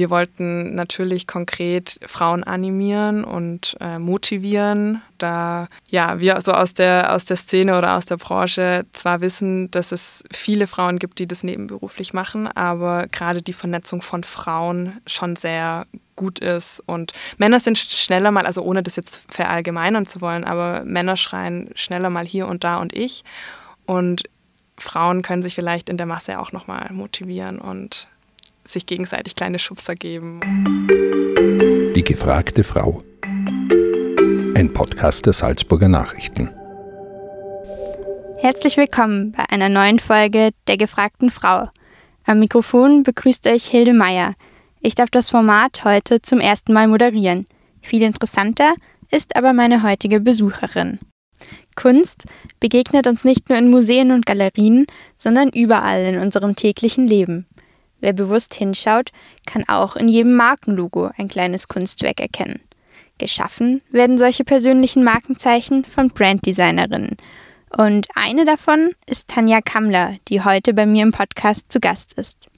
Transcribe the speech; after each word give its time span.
Wir 0.00 0.08
wollten 0.08 0.74
natürlich 0.74 1.26
konkret 1.26 2.00
Frauen 2.06 2.42
animieren 2.42 3.22
und 3.22 3.76
äh, 3.80 3.98
motivieren, 3.98 5.02
da 5.18 5.68
ja, 5.88 6.18
wir 6.18 6.40
so 6.40 6.52
aus 6.52 6.72
der, 6.72 7.14
aus 7.14 7.26
der 7.26 7.36
Szene 7.36 7.76
oder 7.76 7.98
aus 7.98 8.06
der 8.06 8.16
Branche 8.16 8.86
zwar 8.94 9.20
wissen, 9.20 9.70
dass 9.70 9.92
es 9.92 10.24
viele 10.32 10.66
Frauen 10.66 10.98
gibt, 10.98 11.18
die 11.18 11.28
das 11.28 11.42
nebenberuflich 11.42 12.14
machen, 12.14 12.48
aber 12.48 13.08
gerade 13.08 13.42
die 13.42 13.52
Vernetzung 13.52 14.00
von 14.00 14.24
Frauen 14.24 15.02
schon 15.06 15.36
sehr 15.36 15.86
gut 16.16 16.38
ist. 16.38 16.82
Und 16.86 17.12
Männer 17.36 17.60
sind 17.60 17.76
schneller 17.76 18.30
mal, 18.30 18.46
also 18.46 18.62
ohne 18.62 18.82
das 18.82 18.96
jetzt 18.96 19.26
verallgemeinern 19.28 20.06
zu 20.06 20.22
wollen, 20.22 20.44
aber 20.44 20.82
Männer 20.86 21.18
schreien 21.18 21.72
schneller 21.74 22.08
mal 22.08 22.24
hier 22.24 22.48
und 22.48 22.64
da 22.64 22.78
und 22.78 22.94
ich. 22.94 23.22
Und 23.84 24.22
Frauen 24.78 25.20
können 25.20 25.42
sich 25.42 25.54
vielleicht 25.54 25.90
in 25.90 25.98
der 25.98 26.06
Masse 26.06 26.38
auch 26.38 26.52
nochmal 26.52 26.88
motivieren 26.90 27.58
und 27.58 28.08
sich 28.64 28.86
gegenseitig 28.86 29.34
kleine 29.34 29.58
Schubser 29.58 29.94
geben. 29.94 30.40
Die 31.94 32.04
gefragte 32.04 32.64
Frau. 32.64 33.02
Ein 34.54 34.72
Podcast 34.72 35.26
der 35.26 35.32
Salzburger 35.32 35.88
Nachrichten. 35.88 36.50
Herzlich 38.38 38.76
willkommen 38.76 39.32
bei 39.32 39.44
einer 39.50 39.68
neuen 39.68 39.98
Folge 39.98 40.50
der 40.66 40.76
gefragten 40.76 41.30
Frau. 41.30 41.68
Am 42.24 42.38
Mikrofon 42.38 43.02
begrüßt 43.02 43.46
euch 43.48 43.64
Hilde 43.64 43.92
Meier. 43.92 44.34
Ich 44.80 44.94
darf 44.94 45.10
das 45.10 45.28
Format 45.28 45.84
heute 45.84 46.22
zum 46.22 46.40
ersten 46.40 46.72
Mal 46.72 46.88
moderieren. 46.88 47.46
Viel 47.82 48.02
interessanter 48.02 48.74
ist 49.10 49.36
aber 49.36 49.52
meine 49.52 49.82
heutige 49.82 50.20
Besucherin. 50.20 51.00
Kunst 51.76 52.26
begegnet 52.60 53.06
uns 53.06 53.24
nicht 53.24 53.48
nur 53.48 53.58
in 53.58 53.70
Museen 53.70 54.12
und 54.12 54.26
Galerien, 54.26 54.86
sondern 55.16 55.48
überall 55.50 56.02
in 56.02 56.18
unserem 56.18 56.56
täglichen 56.56 57.06
Leben. 57.06 57.46
Wer 58.00 58.12
bewusst 58.12 58.54
hinschaut, 58.54 59.12
kann 59.46 59.68
auch 59.68 59.96
in 59.96 60.08
jedem 60.08 60.34
Markenlogo 60.34 61.10
ein 61.16 61.28
kleines 61.28 61.68
Kunstwerk 61.68 62.20
erkennen. 62.20 62.60
Geschaffen 63.18 63.82
werden 63.90 64.18
solche 64.18 64.44
persönlichen 64.44 65.04
Markenzeichen 65.04 65.84
von 65.84 66.08
Branddesignerinnen. 66.08 67.16
Und 67.76 68.08
eine 68.14 68.44
davon 68.44 68.90
ist 69.06 69.28
Tanja 69.28 69.60
Kammler, 69.60 70.16
die 70.28 70.42
heute 70.42 70.74
bei 70.74 70.86
mir 70.86 71.02
im 71.02 71.12
Podcast 71.12 71.70
zu 71.70 71.78
Gast 71.78 72.14
ist. 72.14 72.48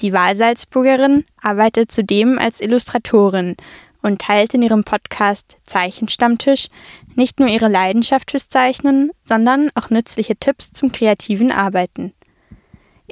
Die 0.00 0.12
Wahlsalzburgerin 0.12 1.24
arbeitet 1.42 1.92
zudem 1.92 2.38
als 2.38 2.60
Illustratorin 2.60 3.56
und 4.00 4.20
teilt 4.20 4.54
in 4.54 4.62
ihrem 4.62 4.84
Podcast 4.84 5.58
Zeichenstammtisch 5.64 6.68
nicht 7.14 7.40
nur 7.40 7.48
ihre 7.48 7.68
Leidenschaft 7.68 8.30
fürs 8.30 8.48
Zeichnen, 8.48 9.10
sondern 9.24 9.70
auch 9.74 9.90
nützliche 9.90 10.36
Tipps 10.36 10.72
zum 10.72 10.92
kreativen 10.92 11.52
Arbeiten. 11.52 12.12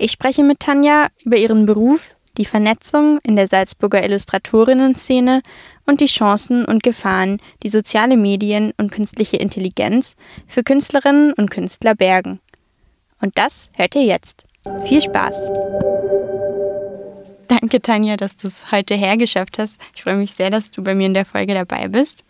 Ich 0.03 0.13
spreche 0.13 0.43
mit 0.43 0.61
Tanja 0.61 1.09
über 1.27 1.37
ihren 1.37 1.67
Beruf, 1.67 2.17
die 2.39 2.47
Vernetzung 2.47 3.19
in 3.23 3.37
der 3.37 3.49
Salzburger 3.49 4.03
Illustratorinnen-Szene 4.03 5.43
und 5.85 6.01
die 6.01 6.07
Chancen 6.07 6.65
und 6.65 6.83
Gefahren, 6.83 7.39
die 7.63 7.69
soziale 7.69 8.17
Medien 8.17 8.73
und 8.79 8.91
künstliche 8.91 9.37
Intelligenz 9.37 10.17
für 10.49 10.63
Künstlerinnen 10.63 11.35
und 11.35 11.51
Künstler 11.51 11.95
bergen. 11.95 12.41
Und 13.21 13.37
das 13.37 13.71
hört 13.75 13.95
ihr 13.95 14.05
jetzt. 14.05 14.47
Viel 14.87 15.03
Spaß! 15.03 15.37
Danke, 17.49 17.83
Tanja, 17.83 18.17
dass 18.17 18.39
du 18.39 18.49
es 18.49 18.73
heute 18.73 18.95
hergeschafft 18.95 19.59
hast. 19.59 19.77
Ich 19.95 20.05
freue 20.05 20.17
mich 20.17 20.33
sehr, 20.33 20.49
dass 20.49 20.71
du 20.71 20.83
bei 20.83 20.95
mir 20.95 21.09
in 21.09 21.15
der 21.15 21.27
Folge 21.27 21.53
dabei 21.53 21.89
bist. 21.89 22.25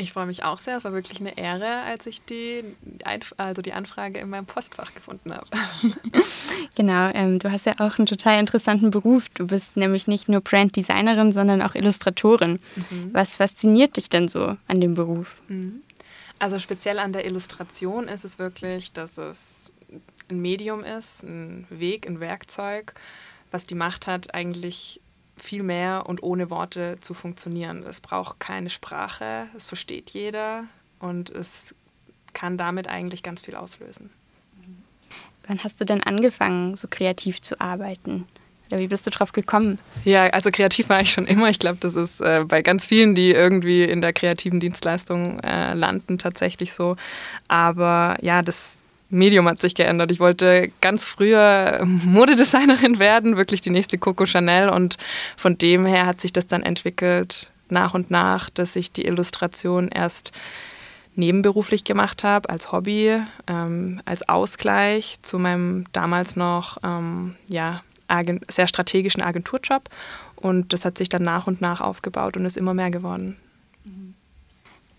Ich 0.00 0.12
freue 0.12 0.24
mich 0.24 0.44
auch 0.44 0.58
sehr. 0.58 0.78
Es 0.78 0.84
war 0.84 0.94
wirklich 0.94 1.20
eine 1.20 1.36
Ehre, 1.36 1.82
als 1.82 2.06
ich 2.06 2.24
die, 2.24 2.64
also 3.36 3.60
die 3.60 3.74
Anfrage 3.74 4.18
in 4.18 4.30
meinem 4.30 4.46
Postfach 4.46 4.94
gefunden 4.94 5.34
habe. 5.34 5.46
genau, 6.74 7.10
ähm, 7.12 7.38
du 7.38 7.52
hast 7.52 7.66
ja 7.66 7.74
auch 7.80 7.98
einen 7.98 8.06
total 8.06 8.40
interessanten 8.40 8.90
Beruf. 8.90 9.28
Du 9.34 9.46
bist 9.46 9.76
nämlich 9.76 10.06
nicht 10.06 10.26
nur 10.26 10.40
Branddesignerin, 10.40 11.32
sondern 11.32 11.60
auch 11.60 11.74
Illustratorin. 11.74 12.60
Mhm. 12.90 13.10
Was 13.12 13.36
fasziniert 13.36 13.98
dich 13.98 14.08
denn 14.08 14.28
so 14.28 14.56
an 14.66 14.80
dem 14.80 14.94
Beruf? 14.94 15.42
Mhm. 15.48 15.82
Also 16.38 16.58
speziell 16.58 16.98
an 16.98 17.12
der 17.12 17.26
Illustration 17.26 18.08
ist 18.08 18.24
es 18.24 18.38
wirklich, 18.38 18.92
dass 18.92 19.18
es 19.18 19.70
ein 20.30 20.40
Medium 20.40 20.82
ist, 20.82 21.22
ein 21.24 21.66
Weg, 21.68 22.06
ein 22.06 22.20
Werkzeug, 22.20 22.94
was 23.50 23.66
die 23.66 23.74
Macht 23.74 24.06
hat, 24.06 24.32
eigentlich 24.32 25.02
viel 25.42 25.62
mehr 25.62 26.04
und 26.06 26.22
ohne 26.22 26.50
Worte 26.50 26.98
zu 27.00 27.14
funktionieren. 27.14 27.84
Es 27.88 28.00
braucht 28.00 28.40
keine 28.40 28.70
Sprache, 28.70 29.46
es 29.56 29.66
versteht 29.66 30.10
jeder 30.10 30.64
und 30.98 31.30
es 31.30 31.74
kann 32.32 32.56
damit 32.56 32.88
eigentlich 32.88 33.22
ganz 33.22 33.42
viel 33.42 33.56
auslösen. 33.56 34.10
Wann 35.46 35.64
hast 35.64 35.80
du 35.80 35.84
denn 35.84 36.02
angefangen, 36.02 36.76
so 36.76 36.86
kreativ 36.88 37.42
zu 37.42 37.60
arbeiten? 37.60 38.26
Oder 38.70 38.78
wie 38.78 38.86
bist 38.86 39.04
du 39.04 39.10
drauf 39.10 39.32
gekommen? 39.32 39.80
Ja, 40.04 40.28
also 40.28 40.50
kreativ 40.52 40.88
war 40.88 41.00
ich 41.00 41.10
schon 41.10 41.26
immer. 41.26 41.50
Ich 41.50 41.58
glaube, 41.58 41.80
das 41.80 41.96
ist 41.96 42.20
äh, 42.20 42.44
bei 42.46 42.62
ganz 42.62 42.86
vielen, 42.86 43.16
die 43.16 43.32
irgendwie 43.32 43.82
in 43.82 44.00
der 44.00 44.12
kreativen 44.12 44.60
Dienstleistung 44.60 45.40
äh, 45.40 45.74
landen, 45.74 46.18
tatsächlich 46.18 46.72
so. 46.72 46.94
Aber 47.48 48.16
ja, 48.20 48.42
das 48.42 48.84
Medium 49.10 49.48
hat 49.48 49.58
sich 49.58 49.74
geändert. 49.74 50.12
Ich 50.12 50.20
wollte 50.20 50.70
ganz 50.80 51.04
früher 51.04 51.80
Modedesignerin 51.84 52.98
werden, 52.98 53.36
wirklich 53.36 53.60
die 53.60 53.70
nächste 53.70 53.98
Coco 53.98 54.24
Chanel. 54.24 54.68
Und 54.68 54.96
von 55.36 55.58
dem 55.58 55.84
her 55.84 56.06
hat 56.06 56.20
sich 56.20 56.32
das 56.32 56.46
dann 56.46 56.62
entwickelt, 56.62 57.50
nach 57.68 57.94
und 57.94 58.10
nach, 58.10 58.50
dass 58.50 58.76
ich 58.76 58.92
die 58.92 59.06
Illustration 59.06 59.88
erst 59.88 60.32
nebenberuflich 61.16 61.84
gemacht 61.84 62.24
habe, 62.24 62.48
als 62.48 62.72
Hobby, 62.72 63.20
ähm, 63.46 64.00
als 64.04 64.28
Ausgleich 64.28 65.18
zu 65.22 65.38
meinem 65.38 65.84
damals 65.92 66.36
noch 66.36 66.78
ähm, 66.82 67.34
ja, 67.48 67.82
sehr 68.48 68.68
strategischen 68.68 69.22
Agenturjob. 69.22 69.88
Und 70.36 70.72
das 70.72 70.84
hat 70.84 70.98
sich 70.98 71.08
dann 71.08 71.22
nach 71.22 71.46
und 71.46 71.60
nach 71.60 71.80
aufgebaut 71.80 72.36
und 72.36 72.46
ist 72.46 72.56
immer 72.56 72.74
mehr 72.74 72.90
geworden. 72.90 73.36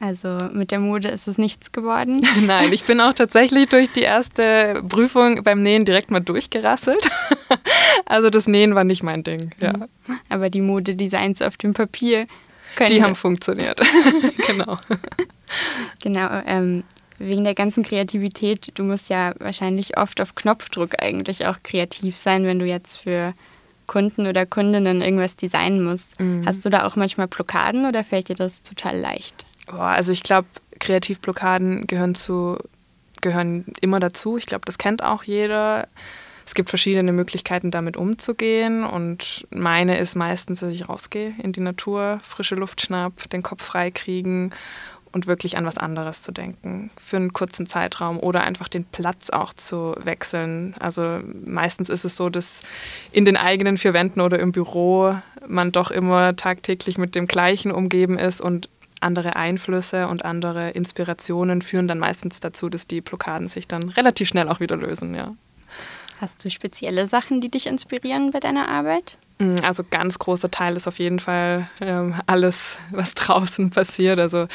Also 0.01 0.39
mit 0.51 0.71
der 0.71 0.79
Mode 0.79 1.09
ist 1.09 1.27
es 1.27 1.37
nichts 1.37 1.71
geworden. 1.71 2.25
Nein, 2.41 2.73
ich 2.73 2.85
bin 2.85 2.99
auch 2.99 3.13
tatsächlich 3.13 3.69
durch 3.69 3.91
die 3.91 4.01
erste 4.01 4.81
Prüfung 4.89 5.43
beim 5.43 5.61
Nähen 5.61 5.85
direkt 5.85 6.11
mal 6.11 6.19
durchgerasselt. 6.19 7.09
Also 8.05 8.29
das 8.29 8.47
Nähen 8.47 8.75
war 8.75 8.85
nicht 8.85 9.03
mein 9.03 9.23
Ding. 9.23 9.51
Ja. 9.59 9.73
Mhm. 9.73 10.19
Aber 10.29 10.49
die 10.49 10.61
Modedesigns 10.61 11.41
auf 11.41 11.57
dem 11.57 11.73
Papier 11.73 12.25
können. 12.75 12.89
Die 12.89 13.03
haben 13.03 13.15
funktioniert. 13.15 13.81
genau. 14.47 14.77
Genau. 16.01 16.29
Ähm, 16.45 16.83
wegen 17.19 17.43
der 17.43 17.53
ganzen 17.53 17.83
Kreativität, 17.83 18.71
du 18.75 18.83
musst 18.83 19.09
ja 19.09 19.33
wahrscheinlich 19.39 19.97
oft 19.97 20.21
auf 20.21 20.35
Knopfdruck 20.35 21.01
eigentlich 21.01 21.45
auch 21.45 21.57
kreativ 21.63 22.17
sein, 22.17 22.45
wenn 22.45 22.59
du 22.59 22.65
jetzt 22.65 22.97
für 22.97 23.33
Kunden 23.87 24.27
oder 24.27 24.45
Kundinnen 24.45 25.01
irgendwas 25.01 25.35
designen 25.35 25.83
musst. 25.83 26.19
Mhm. 26.19 26.45
Hast 26.45 26.63
du 26.65 26.69
da 26.69 26.85
auch 26.85 26.95
manchmal 26.95 27.27
Blockaden 27.27 27.85
oder 27.85 28.03
fällt 28.03 28.29
dir 28.29 28.35
das 28.35 28.63
total 28.63 28.97
leicht? 28.97 29.45
Boah, 29.67 29.89
also 29.89 30.11
ich 30.11 30.23
glaube, 30.23 30.47
Kreativblockaden 30.79 31.87
gehören 31.87 32.15
zu 32.15 32.57
gehören 33.21 33.65
immer 33.79 33.99
dazu. 33.99 34.37
Ich 34.37 34.45
glaube, 34.45 34.65
das 34.65 34.77
kennt 34.77 35.03
auch 35.03 35.23
jeder. 35.23 35.87
Es 36.45 36.55
gibt 36.55 36.69
verschiedene 36.69 37.13
Möglichkeiten, 37.13 37.71
damit 37.71 37.95
umzugehen. 37.95 38.83
Und 38.83 39.47
meine 39.51 39.97
ist 39.99 40.15
meistens, 40.15 40.59
dass 40.59 40.73
ich 40.73 40.89
rausgehe 40.89 41.33
in 41.41 41.53
die 41.53 41.61
Natur, 41.61 42.19
frische 42.23 42.55
Luft 42.55 42.81
schnapp, 42.81 43.29
den 43.29 43.43
Kopf 43.43 43.63
frei 43.63 43.91
kriegen 43.91 44.51
und 45.11 45.27
wirklich 45.27 45.57
an 45.57 45.65
was 45.65 45.77
anderes 45.77 46.21
zu 46.21 46.31
denken. 46.31 46.89
Für 46.99 47.17
einen 47.17 47.33
kurzen 47.33 47.67
Zeitraum 47.67 48.19
oder 48.19 48.41
einfach 48.41 48.69
den 48.69 48.85
Platz 48.85 49.29
auch 49.29 49.53
zu 49.53 49.93
wechseln. 49.99 50.73
Also 50.79 51.19
meistens 51.45 51.89
ist 51.89 52.05
es 52.05 52.15
so, 52.15 52.29
dass 52.29 52.61
in 53.11 53.25
den 53.25 53.37
eigenen 53.37 53.77
vier 53.77 53.93
Wänden 53.93 54.21
oder 54.21 54.39
im 54.39 54.51
Büro 54.51 55.15
man 55.47 55.71
doch 55.71 55.91
immer 55.91 56.35
tagtäglich 56.35 56.97
mit 56.97 57.13
dem 57.13 57.27
Gleichen 57.27 57.71
umgeben 57.71 58.17
ist 58.17 58.41
und 58.41 58.69
andere 59.01 59.35
Einflüsse 59.35 60.07
und 60.07 60.25
andere 60.25 60.71
Inspirationen 60.71 61.61
führen 61.61 61.87
dann 61.87 61.99
meistens 61.99 62.39
dazu, 62.39 62.69
dass 62.69 62.87
die 62.87 63.01
Blockaden 63.01 63.47
sich 63.47 63.67
dann 63.67 63.89
relativ 63.89 64.27
schnell 64.27 64.47
auch 64.47 64.59
wieder 64.59 64.77
lösen, 64.77 65.15
ja. 65.15 65.35
Hast 66.21 66.45
du 66.45 66.51
spezielle 66.51 67.07
Sachen, 67.07 67.41
die 67.41 67.49
dich 67.49 67.65
inspirieren 67.65 68.29
bei 68.29 68.39
deiner 68.39 68.67
Arbeit? 68.67 69.17
Mm, 69.39 69.55
also 69.63 69.83
ganz 69.89 70.19
großer 70.19 70.51
Teil 70.51 70.75
ist 70.75 70.87
auf 70.87 70.99
jeden 70.99 71.19
Fall 71.19 71.67
ähm, 71.81 72.13
alles, 72.27 72.77
was 72.91 73.13
draußen 73.15 73.71
passiert. 73.71 74.19
Also 74.19 74.47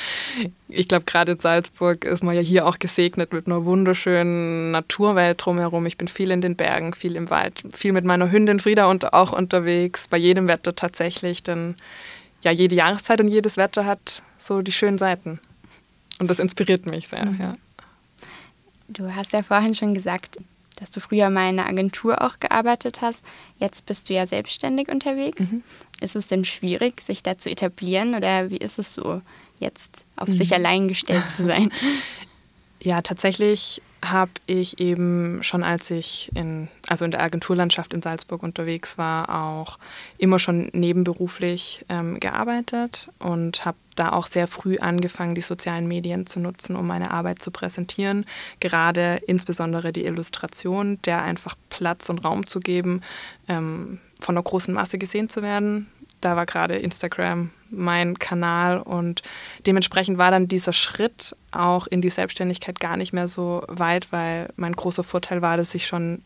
ich 0.68 0.86
glaube, 0.86 1.06
gerade 1.06 1.32
in 1.32 1.38
Salzburg 1.38 2.04
ist 2.04 2.22
man 2.22 2.36
ja 2.36 2.40
hier 2.40 2.68
auch 2.68 2.78
gesegnet 2.78 3.32
mit 3.32 3.48
einer 3.48 3.64
wunderschönen 3.64 4.70
Naturwelt 4.70 5.44
drumherum. 5.44 5.86
Ich 5.86 5.98
bin 5.98 6.06
viel 6.06 6.30
in 6.30 6.40
den 6.40 6.54
Bergen, 6.54 6.92
viel 6.92 7.16
im 7.16 7.30
Wald, 7.30 7.64
viel 7.74 7.92
mit 7.92 8.04
meiner 8.04 8.30
Hündin 8.30 8.60
Frieda 8.60 8.86
und 8.86 9.12
auch 9.12 9.32
unterwegs, 9.32 10.06
bei 10.06 10.18
jedem 10.18 10.46
Wetter 10.46 10.76
tatsächlich, 10.76 11.42
denn 11.42 11.74
ja, 12.42 12.52
jede 12.52 12.76
Jahreszeit 12.76 13.20
und 13.20 13.26
jedes 13.26 13.56
Wetter 13.56 13.86
hat 13.86 14.22
so 14.38 14.62
die 14.62 14.72
schönen 14.72 14.98
Seiten. 14.98 15.40
Und 16.20 16.30
das 16.30 16.38
inspiriert 16.38 16.86
mich 16.86 17.08
sehr, 17.08 17.26
mhm. 17.26 17.40
ja. 17.40 17.54
Du 18.88 19.14
hast 19.14 19.32
ja 19.32 19.42
vorhin 19.42 19.74
schon 19.74 19.94
gesagt, 19.94 20.38
dass 20.76 20.90
du 20.90 21.00
früher 21.00 21.30
mal 21.30 21.48
in 21.48 21.58
einer 21.58 21.68
Agentur 21.68 22.22
auch 22.22 22.38
gearbeitet 22.38 23.00
hast. 23.00 23.22
Jetzt 23.58 23.86
bist 23.86 24.08
du 24.08 24.14
ja 24.14 24.26
selbstständig 24.26 24.88
unterwegs. 24.88 25.40
Mhm. 25.40 25.62
Ist 26.00 26.16
es 26.16 26.28
denn 26.28 26.44
schwierig, 26.44 27.00
sich 27.00 27.22
da 27.22 27.38
zu 27.38 27.50
etablieren 27.50 28.14
oder 28.14 28.50
wie 28.50 28.58
ist 28.58 28.78
es 28.78 28.94
so, 28.94 29.22
jetzt 29.58 30.04
auf 30.16 30.28
mhm. 30.28 30.32
sich 30.32 30.54
allein 30.54 30.88
gestellt 30.88 31.30
zu 31.30 31.44
sein? 31.44 31.70
Ja, 32.78 33.00
tatsächlich 33.00 33.80
habe 34.10 34.32
ich 34.46 34.80
eben 34.80 35.42
schon 35.42 35.62
als 35.62 35.90
ich 35.90 36.30
in, 36.34 36.68
also 36.88 37.04
in 37.04 37.10
der 37.10 37.22
Agenturlandschaft 37.22 37.94
in 37.94 38.02
Salzburg 38.02 38.42
unterwegs 38.42 38.98
war, 38.98 39.28
auch 39.28 39.78
immer 40.18 40.38
schon 40.38 40.70
nebenberuflich 40.72 41.84
ähm, 41.88 42.20
gearbeitet 42.20 43.08
und 43.18 43.64
habe 43.64 43.76
da 43.96 44.12
auch 44.12 44.26
sehr 44.26 44.46
früh 44.46 44.78
angefangen, 44.78 45.34
die 45.34 45.40
sozialen 45.40 45.88
Medien 45.88 46.26
zu 46.26 46.38
nutzen, 46.38 46.76
um 46.76 46.86
meine 46.86 47.10
Arbeit 47.10 47.42
zu 47.42 47.50
präsentieren. 47.50 48.26
Gerade 48.60 49.20
insbesondere 49.26 49.92
die 49.92 50.04
Illustration, 50.04 50.98
der 51.04 51.22
einfach 51.22 51.56
Platz 51.70 52.08
und 52.08 52.24
Raum 52.24 52.46
zu 52.46 52.60
geben, 52.60 53.02
ähm, 53.48 53.98
von 54.20 54.36
einer 54.36 54.42
großen 54.42 54.72
Masse 54.72 54.98
gesehen 54.98 55.28
zu 55.28 55.42
werden. 55.42 55.88
Da 56.26 56.34
war 56.34 56.44
gerade 56.44 56.74
Instagram 56.74 57.50
mein 57.70 58.18
Kanal 58.18 58.80
und 58.80 59.22
dementsprechend 59.64 60.18
war 60.18 60.32
dann 60.32 60.48
dieser 60.48 60.72
Schritt 60.72 61.36
auch 61.52 61.86
in 61.86 62.00
die 62.00 62.10
Selbstständigkeit 62.10 62.80
gar 62.80 62.96
nicht 62.96 63.12
mehr 63.12 63.28
so 63.28 63.62
weit, 63.68 64.10
weil 64.10 64.48
mein 64.56 64.72
großer 64.72 65.04
Vorteil 65.04 65.40
war, 65.40 65.56
dass 65.56 65.72
ich 65.76 65.86
schon 65.86 66.22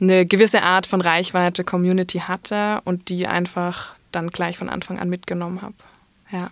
eine 0.00 0.26
gewisse 0.26 0.64
Art 0.64 0.88
von 0.88 1.00
Reichweite, 1.00 1.62
Community 1.62 2.18
hatte 2.18 2.80
und 2.84 3.10
die 3.10 3.28
einfach 3.28 3.94
dann 4.10 4.26
gleich 4.26 4.58
von 4.58 4.68
Anfang 4.68 4.98
an 4.98 5.08
mitgenommen 5.08 5.62
habe. 5.62 5.76
Ja. 6.32 6.50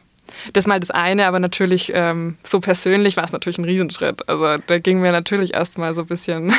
Das 0.52 0.68
mal 0.68 0.78
das 0.78 0.92
eine, 0.92 1.26
aber 1.26 1.40
natürlich 1.40 1.90
ähm, 1.92 2.36
so 2.44 2.60
persönlich 2.60 3.16
war 3.16 3.24
es 3.24 3.32
natürlich 3.32 3.58
ein 3.58 3.64
Riesenschritt. 3.64 4.28
Also 4.28 4.58
da 4.64 4.78
ging 4.78 5.00
mir 5.00 5.10
natürlich 5.10 5.54
erstmal 5.54 5.96
so 5.96 6.02
ein 6.02 6.06
bisschen 6.06 6.54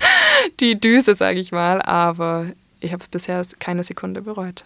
die 0.60 0.80
Düse, 0.80 1.14
sage 1.14 1.40
ich 1.40 1.52
mal, 1.52 1.82
aber 1.82 2.46
ich 2.80 2.90
habe 2.94 3.02
es 3.02 3.08
bisher 3.08 3.44
keine 3.58 3.84
Sekunde 3.84 4.22
bereut. 4.22 4.64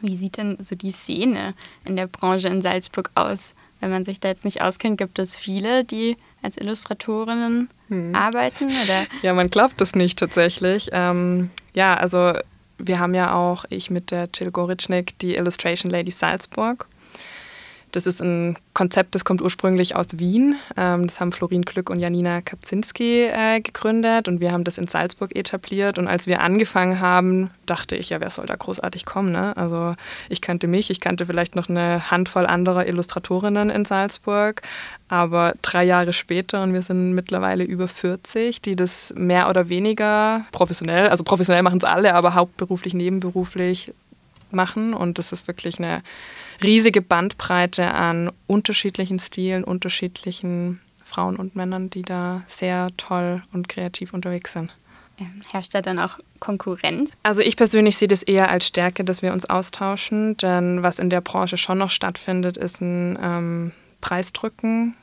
Wie 0.00 0.16
sieht 0.16 0.36
denn 0.36 0.58
so 0.60 0.74
die 0.74 0.90
Szene 0.90 1.54
in 1.84 1.96
der 1.96 2.06
Branche 2.06 2.48
in 2.48 2.62
Salzburg 2.62 3.10
aus? 3.14 3.54
Wenn 3.80 3.90
man 3.90 4.04
sich 4.04 4.20
da 4.20 4.28
jetzt 4.28 4.44
nicht 4.44 4.62
auskennt, 4.62 4.98
gibt 4.98 5.18
es 5.18 5.36
viele, 5.36 5.84
die 5.84 6.16
als 6.42 6.56
Illustratorinnen 6.56 7.68
hm. 7.88 8.14
arbeiten? 8.14 8.66
Oder? 8.66 9.06
Ja, 9.22 9.34
man 9.34 9.50
glaubt 9.50 9.80
es 9.80 9.94
nicht 9.94 10.18
tatsächlich. 10.18 10.88
Ähm, 10.92 11.50
ja, 11.74 11.94
also 11.94 12.32
wir 12.78 12.98
haben 12.98 13.14
ja 13.14 13.34
auch, 13.34 13.64
ich 13.70 13.90
mit 13.90 14.10
der 14.10 14.28
Jill 14.34 14.50
Goritschnik, 14.50 15.18
die 15.18 15.36
Illustration 15.36 15.90
Lady 15.90 16.10
Salzburg. 16.10 16.86
Das 17.94 18.08
ist 18.08 18.20
ein 18.20 18.56
Konzept, 18.72 19.14
das 19.14 19.24
kommt 19.24 19.40
ursprünglich 19.40 19.94
aus 19.94 20.18
Wien. 20.18 20.56
Ähm, 20.76 21.06
das 21.06 21.20
haben 21.20 21.30
Florin 21.30 21.62
Glück 21.62 21.90
und 21.90 22.00
Janina 22.00 22.40
Kapczynski 22.40 23.26
äh, 23.26 23.60
gegründet 23.60 24.26
und 24.26 24.40
wir 24.40 24.50
haben 24.50 24.64
das 24.64 24.78
in 24.78 24.88
Salzburg 24.88 25.36
etabliert. 25.36 25.96
Und 25.96 26.08
als 26.08 26.26
wir 26.26 26.40
angefangen 26.40 26.98
haben, 26.98 27.50
dachte 27.66 27.94
ich, 27.94 28.10
ja, 28.10 28.20
wer 28.20 28.30
soll 28.30 28.46
da 28.46 28.56
großartig 28.56 29.04
kommen? 29.04 29.30
Ne? 29.30 29.56
Also 29.56 29.94
ich 30.28 30.40
kannte 30.40 30.66
mich, 30.66 30.90
ich 30.90 31.00
kannte 31.00 31.24
vielleicht 31.26 31.54
noch 31.54 31.68
eine 31.68 32.10
Handvoll 32.10 32.46
anderer 32.46 32.84
Illustratorinnen 32.88 33.70
in 33.70 33.84
Salzburg. 33.84 34.62
Aber 35.06 35.54
drei 35.62 35.84
Jahre 35.84 36.12
später, 36.12 36.64
und 36.64 36.72
wir 36.72 36.82
sind 36.82 37.12
mittlerweile 37.12 37.62
über 37.62 37.86
40, 37.86 38.60
die 38.60 38.74
das 38.74 39.14
mehr 39.16 39.48
oder 39.48 39.68
weniger 39.68 40.46
professionell, 40.50 41.06
also 41.06 41.22
professionell 41.22 41.62
machen 41.62 41.78
es 41.78 41.84
alle, 41.84 42.14
aber 42.14 42.34
hauptberuflich, 42.34 42.92
nebenberuflich 42.92 43.94
machen. 44.50 44.94
Und 44.94 45.18
das 45.18 45.30
ist 45.30 45.46
wirklich 45.46 45.78
eine 45.78 46.02
riesige 46.62 47.02
Bandbreite 47.02 47.92
an 47.92 48.30
unterschiedlichen 48.46 49.18
Stilen, 49.18 49.64
unterschiedlichen 49.64 50.80
Frauen 51.04 51.36
und 51.36 51.54
Männern, 51.56 51.90
die 51.90 52.02
da 52.02 52.42
sehr 52.48 52.88
toll 52.96 53.42
und 53.52 53.68
kreativ 53.68 54.12
unterwegs 54.12 54.52
sind. 54.52 54.74
Herrscht 55.52 55.74
da 55.74 55.80
dann 55.80 56.00
auch 56.00 56.18
Konkurrenz? 56.40 57.10
Also 57.22 57.40
ich 57.40 57.56
persönlich 57.56 57.96
sehe 57.96 58.08
das 58.08 58.22
eher 58.22 58.50
als 58.50 58.66
Stärke, 58.66 59.04
dass 59.04 59.22
wir 59.22 59.32
uns 59.32 59.48
austauschen, 59.48 60.36
denn 60.38 60.82
was 60.82 60.98
in 60.98 61.08
der 61.08 61.20
Branche 61.20 61.56
schon 61.56 61.78
noch 61.78 61.90
stattfindet, 61.90 62.56
ist 62.56 62.80
ein 62.80 63.16
ähm, 63.22 63.72
Preisdrücken 64.00 64.96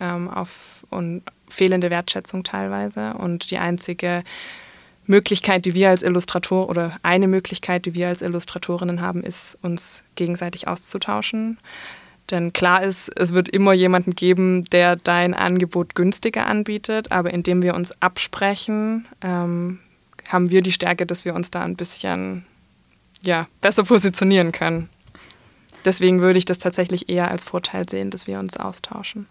ähm, 0.00 0.28
auf 0.28 0.84
und 0.90 1.22
fehlende 1.48 1.90
Wertschätzung 1.90 2.42
teilweise. 2.42 3.14
Und 3.14 3.50
die 3.50 3.58
einzige 3.58 4.24
Möglichkeit, 5.06 5.64
die 5.64 5.74
wir 5.74 5.90
als 5.90 6.02
Illustrator 6.02 6.68
oder 6.68 6.98
eine 7.02 7.28
Möglichkeit, 7.28 7.86
die 7.86 7.94
wir 7.94 8.08
als 8.08 8.22
Illustratorinnen 8.22 9.00
haben, 9.00 9.22
ist, 9.22 9.58
uns 9.62 10.04
gegenseitig 10.14 10.68
auszutauschen. 10.68 11.58
Denn 12.30 12.52
klar 12.52 12.82
ist, 12.82 13.10
es 13.16 13.34
wird 13.34 13.48
immer 13.48 13.72
jemanden 13.72 14.14
geben, 14.14 14.64
der 14.66 14.96
dein 14.96 15.34
Angebot 15.34 15.94
günstiger 15.94 16.46
anbietet, 16.46 17.12
aber 17.12 17.32
indem 17.32 17.62
wir 17.62 17.74
uns 17.74 18.00
absprechen, 18.00 19.06
ähm, 19.20 19.80
haben 20.28 20.50
wir 20.50 20.62
die 20.62 20.72
Stärke, 20.72 21.04
dass 21.04 21.24
wir 21.24 21.34
uns 21.34 21.50
da 21.50 21.62
ein 21.62 21.76
bisschen 21.76 22.46
ja, 23.22 23.48
besser 23.60 23.84
positionieren 23.84 24.52
können. 24.52 24.88
Deswegen 25.84 26.20
würde 26.20 26.38
ich 26.38 26.44
das 26.44 26.58
tatsächlich 26.58 27.08
eher 27.08 27.30
als 27.30 27.44
Vorteil 27.44 27.88
sehen, 27.88 28.10
dass 28.10 28.26
wir 28.26 28.38
uns 28.38 28.56
austauschen. 28.56 29.26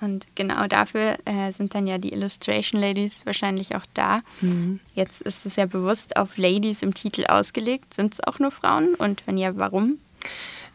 Und 0.00 0.26
genau 0.34 0.66
dafür 0.66 1.16
äh, 1.24 1.52
sind 1.52 1.74
dann 1.74 1.86
ja 1.86 1.98
die 1.98 2.12
Illustration 2.12 2.80
Ladies 2.80 3.24
wahrscheinlich 3.24 3.74
auch 3.74 3.86
da. 3.94 4.20
Mhm. 4.40 4.80
Jetzt 4.94 5.22
ist 5.22 5.46
es 5.46 5.56
ja 5.56 5.66
bewusst 5.66 6.16
auf 6.16 6.36
Ladies 6.36 6.82
im 6.82 6.94
Titel 6.94 7.24
ausgelegt. 7.26 7.94
Sind 7.94 8.14
es 8.14 8.20
auch 8.24 8.38
nur 8.38 8.50
Frauen? 8.50 8.94
Und 8.94 9.26
wenn 9.26 9.38
ja, 9.38 9.56
warum? 9.56 9.98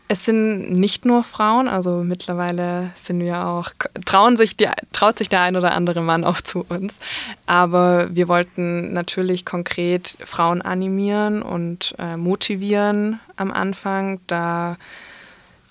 Es 0.08 0.26
sind 0.26 0.74
nicht 0.74 1.06
nur 1.06 1.24
Frauen, 1.24 1.70
also 1.70 2.04
mittlerweile 2.04 2.92
sind 2.96 3.22
wir 3.22 3.48
auch, 3.48 3.70
trauen 4.04 4.36
sich 4.36 4.58
die, 4.58 4.68
traut 4.92 5.18
sich 5.18 5.30
der 5.30 5.40
ein 5.40 5.56
oder 5.56 5.72
andere 5.72 6.02
Mann 6.02 6.26
auch 6.26 6.42
zu 6.42 6.66
uns. 6.68 7.00
Aber 7.46 8.14
wir 8.14 8.28
wollten 8.28 8.92
natürlich 8.92 9.46
konkret 9.46 10.18
Frauen 10.26 10.62
animieren 10.62 11.42
und 11.42 11.96
äh, 11.98 12.18
motivieren 12.18 13.22
am 13.38 13.52
Anfang, 13.52 14.20
da 14.28 14.76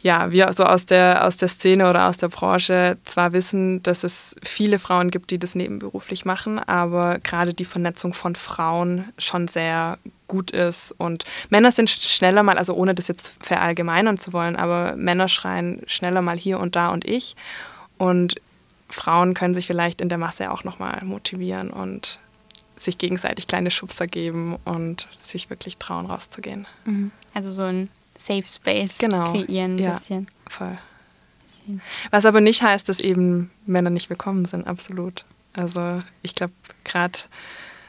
ja, 0.02 0.30
wir 0.30 0.52
so 0.52 0.64
aus 0.64 0.86
der, 0.86 1.26
aus 1.26 1.36
der 1.36 1.48
Szene 1.48 1.88
oder 1.90 2.08
aus 2.08 2.16
der 2.16 2.28
Branche 2.28 2.96
zwar 3.04 3.32
wissen, 3.32 3.82
dass 3.82 4.02
es 4.02 4.34
viele 4.42 4.78
Frauen 4.78 5.10
gibt, 5.10 5.30
die 5.30 5.38
das 5.38 5.54
nebenberuflich 5.54 6.24
machen, 6.24 6.58
aber 6.58 7.18
gerade 7.18 7.52
die 7.52 7.66
Vernetzung 7.66 8.14
von 8.14 8.34
Frauen 8.34 9.12
schon 9.18 9.46
sehr 9.46 9.98
gut 10.26 10.50
ist. 10.52 10.92
Und 10.96 11.24
Männer 11.50 11.70
sind 11.70 11.90
schneller 11.90 12.42
mal, 12.42 12.56
also 12.56 12.74
ohne 12.74 12.94
das 12.94 13.08
jetzt 13.08 13.34
verallgemeinern 13.40 14.16
zu 14.16 14.32
wollen, 14.32 14.56
aber 14.56 14.96
Männer 14.96 15.28
schreien 15.28 15.82
schneller 15.86 16.22
mal 16.22 16.38
hier 16.38 16.60
und 16.60 16.76
da 16.76 16.88
und 16.88 17.04
ich. 17.04 17.36
Und 17.98 18.40
Frauen 18.88 19.34
können 19.34 19.54
sich 19.54 19.66
vielleicht 19.66 20.00
in 20.00 20.08
der 20.08 20.18
Masse 20.18 20.50
auch 20.50 20.64
nochmal 20.64 21.00
motivieren 21.04 21.70
und 21.70 22.18
sich 22.76 22.96
gegenseitig 22.96 23.46
kleine 23.46 23.70
Schubser 23.70 24.06
geben 24.06 24.56
und 24.64 25.06
sich 25.20 25.50
wirklich 25.50 25.76
trauen, 25.76 26.06
rauszugehen. 26.06 26.66
Mhm. 26.86 27.10
Also 27.34 27.50
so 27.50 27.64
ein 27.64 27.90
Safe 28.20 28.46
Space 28.46 28.98
genau. 28.98 29.32
kreieren 29.32 29.76
ein 29.76 29.78
ja, 29.78 29.98
bisschen. 29.98 30.26
Voll. 30.48 30.76
Was 32.10 32.26
aber 32.26 32.40
nicht 32.40 32.62
heißt, 32.62 32.88
dass 32.88 33.00
eben 33.00 33.50
Männer 33.66 33.90
nicht 33.90 34.10
willkommen 34.10 34.44
sind, 34.44 34.66
absolut. 34.66 35.24
Also 35.52 36.00
ich 36.22 36.34
glaube, 36.34 36.52
gerade 36.84 37.18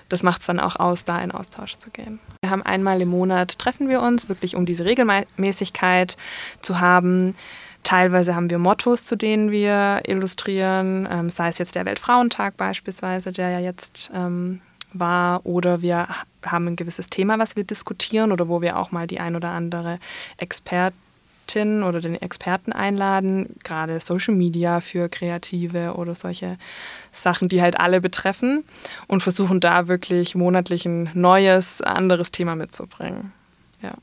das 0.09 0.23
macht 0.23 0.41
es 0.41 0.47
dann 0.47 0.59
auch 0.59 0.75
aus, 0.75 1.05
da 1.05 1.21
in 1.21 1.31
Austausch 1.31 1.77
zu 1.77 1.89
gehen. 1.89 2.19
Wir 2.41 2.49
haben 2.49 2.63
einmal 2.63 3.01
im 3.01 3.09
Monat 3.09 3.57
treffen 3.59 3.87
wir 3.87 4.01
uns, 4.01 4.29
wirklich 4.29 4.55
um 4.55 4.65
diese 4.65 4.85
Regelmäßigkeit 4.85 6.17
zu 6.61 6.79
haben. 6.79 7.35
Teilweise 7.83 8.35
haben 8.35 8.49
wir 8.49 8.59
Mottos, 8.59 9.05
zu 9.05 9.15
denen 9.15 9.51
wir 9.51 10.01
illustrieren, 10.05 11.07
ähm, 11.09 11.29
sei 11.29 11.47
es 11.47 11.57
jetzt 11.57 11.75
der 11.75 11.85
Weltfrauentag 11.85 12.57
beispielsweise, 12.57 13.31
der 13.31 13.49
ja 13.49 13.59
jetzt 13.59 14.11
ähm, 14.13 14.61
war 14.93 15.45
oder 15.45 15.81
wir 15.81 16.07
haben 16.43 16.67
ein 16.67 16.75
gewisses 16.75 17.09
Thema, 17.09 17.39
was 17.39 17.55
wir 17.55 17.63
diskutieren 17.63 18.31
oder 18.31 18.47
wo 18.47 18.61
wir 18.61 18.77
auch 18.77 18.91
mal 18.91 19.07
die 19.07 19.19
ein 19.19 19.35
oder 19.35 19.49
andere 19.49 19.99
Expertin 20.37 21.83
oder 21.83 22.01
den 22.01 22.15
Experten 22.15 22.71
einladen, 22.71 23.55
gerade 23.63 23.99
Social 23.99 24.33
Media 24.33 24.81
für 24.81 25.09
Kreative 25.09 25.95
oder 25.95 26.15
solche 26.15 26.57
Sachen, 27.11 27.49
die 27.49 27.61
halt 27.61 27.79
alle 27.79 28.01
betreffen 28.01 28.63
und 29.07 29.21
versuchen 29.21 29.59
da 29.59 29.87
wirklich 29.87 30.35
monatlich 30.35 30.85
ein 30.85 31.09
neues, 31.13 31.81
anderes 31.81 32.31
Thema 32.31 32.55
mitzubringen. 32.55 33.33
Ja. 33.81 33.93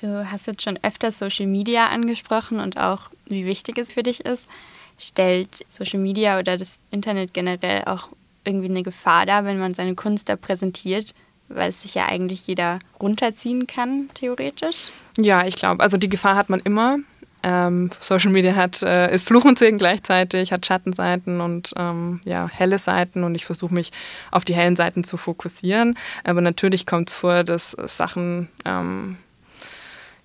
Du 0.00 0.30
hast 0.30 0.46
jetzt 0.46 0.62
schon 0.62 0.78
öfter 0.82 1.10
Social 1.10 1.46
Media 1.46 1.88
angesprochen 1.88 2.60
und 2.60 2.76
auch, 2.76 3.10
wie 3.26 3.46
wichtig 3.46 3.78
es 3.78 3.90
für 3.92 4.02
dich 4.02 4.20
ist. 4.20 4.46
Stellt 4.98 5.64
Social 5.68 6.00
Media 6.00 6.38
oder 6.38 6.58
das 6.58 6.78
Internet 6.90 7.32
generell 7.34 7.84
auch 7.84 8.08
irgendwie 8.46 8.68
eine 8.68 8.82
Gefahr 8.82 9.26
da, 9.26 9.44
wenn 9.44 9.58
man 9.58 9.74
seine 9.74 9.94
Kunst 9.94 10.28
da 10.28 10.36
präsentiert, 10.36 11.14
weil 11.48 11.70
es 11.70 11.82
sich 11.82 11.94
ja 11.94 12.06
eigentlich 12.06 12.46
jeder 12.46 12.78
runterziehen 13.00 13.66
kann, 13.66 14.08
theoretisch? 14.14 14.90
Ja, 15.18 15.46
ich 15.46 15.56
glaube, 15.56 15.82
also 15.82 15.96
die 15.96 16.08
Gefahr 16.08 16.36
hat 16.36 16.50
man 16.50 16.60
immer. 16.60 16.98
Ähm, 17.42 17.90
Social 18.00 18.32
Media 18.32 18.56
hat, 18.56 18.82
äh, 18.82 19.14
ist 19.14 19.28
Fluch 19.28 19.44
und 19.44 19.58
Segen 19.58 19.78
gleichzeitig, 19.78 20.52
hat 20.52 20.66
Schattenseiten 20.66 21.40
und 21.40 21.72
ähm, 21.76 22.20
ja, 22.24 22.48
helle 22.48 22.78
Seiten 22.78 23.22
und 23.22 23.34
ich 23.34 23.44
versuche 23.44 23.72
mich 23.72 23.92
auf 24.32 24.44
die 24.44 24.54
hellen 24.54 24.74
Seiten 24.74 25.04
zu 25.04 25.16
fokussieren. 25.16 25.96
Aber 26.24 26.40
natürlich 26.40 26.86
kommt 26.86 27.10
es 27.10 27.14
vor, 27.14 27.44
dass 27.44 27.76
Sachen 27.84 28.48
ähm, 28.64 29.16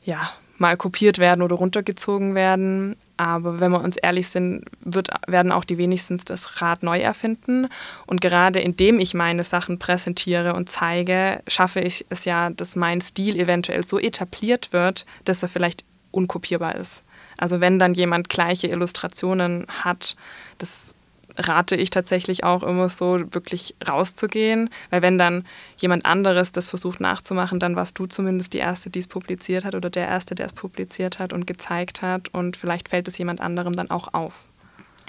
ja, 0.03 0.31
mal 0.57 0.77
kopiert 0.77 1.19
werden 1.19 1.41
oder 1.41 1.57
runtergezogen 1.57 2.33
werden. 2.33 2.95
Aber 3.21 3.59
wenn 3.59 3.69
wir 3.69 3.81
uns 3.81 3.97
ehrlich 3.97 4.29
sind, 4.29 4.65
wird, 4.79 5.09
werden 5.27 5.51
auch 5.51 5.63
die 5.63 5.77
wenigstens 5.77 6.25
das 6.25 6.59
Rad 6.59 6.81
neu 6.81 6.97
erfinden. 6.97 7.67
Und 8.07 8.19
gerade 8.19 8.59
indem 8.59 8.99
ich 8.99 9.13
meine 9.13 9.43
Sachen 9.43 9.77
präsentiere 9.77 10.55
und 10.55 10.71
zeige, 10.71 11.43
schaffe 11.47 11.81
ich 11.81 12.03
es 12.09 12.25
ja, 12.25 12.49
dass 12.49 12.75
mein 12.75 12.99
Stil 12.99 13.39
eventuell 13.39 13.83
so 13.83 13.99
etabliert 13.99 14.73
wird, 14.73 15.05
dass 15.23 15.43
er 15.43 15.49
vielleicht 15.49 15.83
unkopierbar 16.09 16.73
ist. 16.77 17.03
Also 17.37 17.61
wenn 17.61 17.77
dann 17.77 17.93
jemand 17.93 18.27
gleiche 18.27 18.69
Illustrationen 18.69 19.67
hat, 19.69 20.15
das 20.57 20.95
rate 21.37 21.75
ich 21.75 21.89
tatsächlich 21.89 22.43
auch 22.43 22.63
immer 22.63 22.89
so, 22.89 23.19
wirklich 23.31 23.75
rauszugehen, 23.87 24.69
weil 24.89 25.01
wenn 25.01 25.17
dann 25.17 25.45
jemand 25.77 26.05
anderes 26.05 26.51
das 26.51 26.67
versucht 26.67 26.99
nachzumachen, 26.99 27.59
dann 27.59 27.75
warst 27.75 27.97
du 27.99 28.05
zumindest 28.05 28.53
die 28.53 28.59
Erste, 28.59 28.89
die 28.89 28.99
es 28.99 29.07
publiziert 29.07 29.65
hat 29.65 29.75
oder 29.75 29.89
der 29.89 30.07
Erste, 30.07 30.35
der 30.35 30.45
es 30.45 30.53
publiziert 30.53 31.19
hat 31.19 31.33
und 31.33 31.47
gezeigt 31.47 32.01
hat 32.01 32.29
und 32.33 32.57
vielleicht 32.57 32.89
fällt 32.89 33.07
es 33.07 33.17
jemand 33.17 33.41
anderem 33.41 33.73
dann 33.73 33.89
auch 33.89 34.13
auf. 34.13 34.33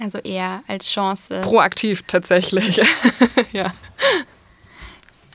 Also 0.00 0.18
eher 0.18 0.62
als 0.68 0.90
Chance. 0.90 1.40
Proaktiv 1.42 2.02
tatsächlich, 2.06 2.80
ja. 3.52 3.72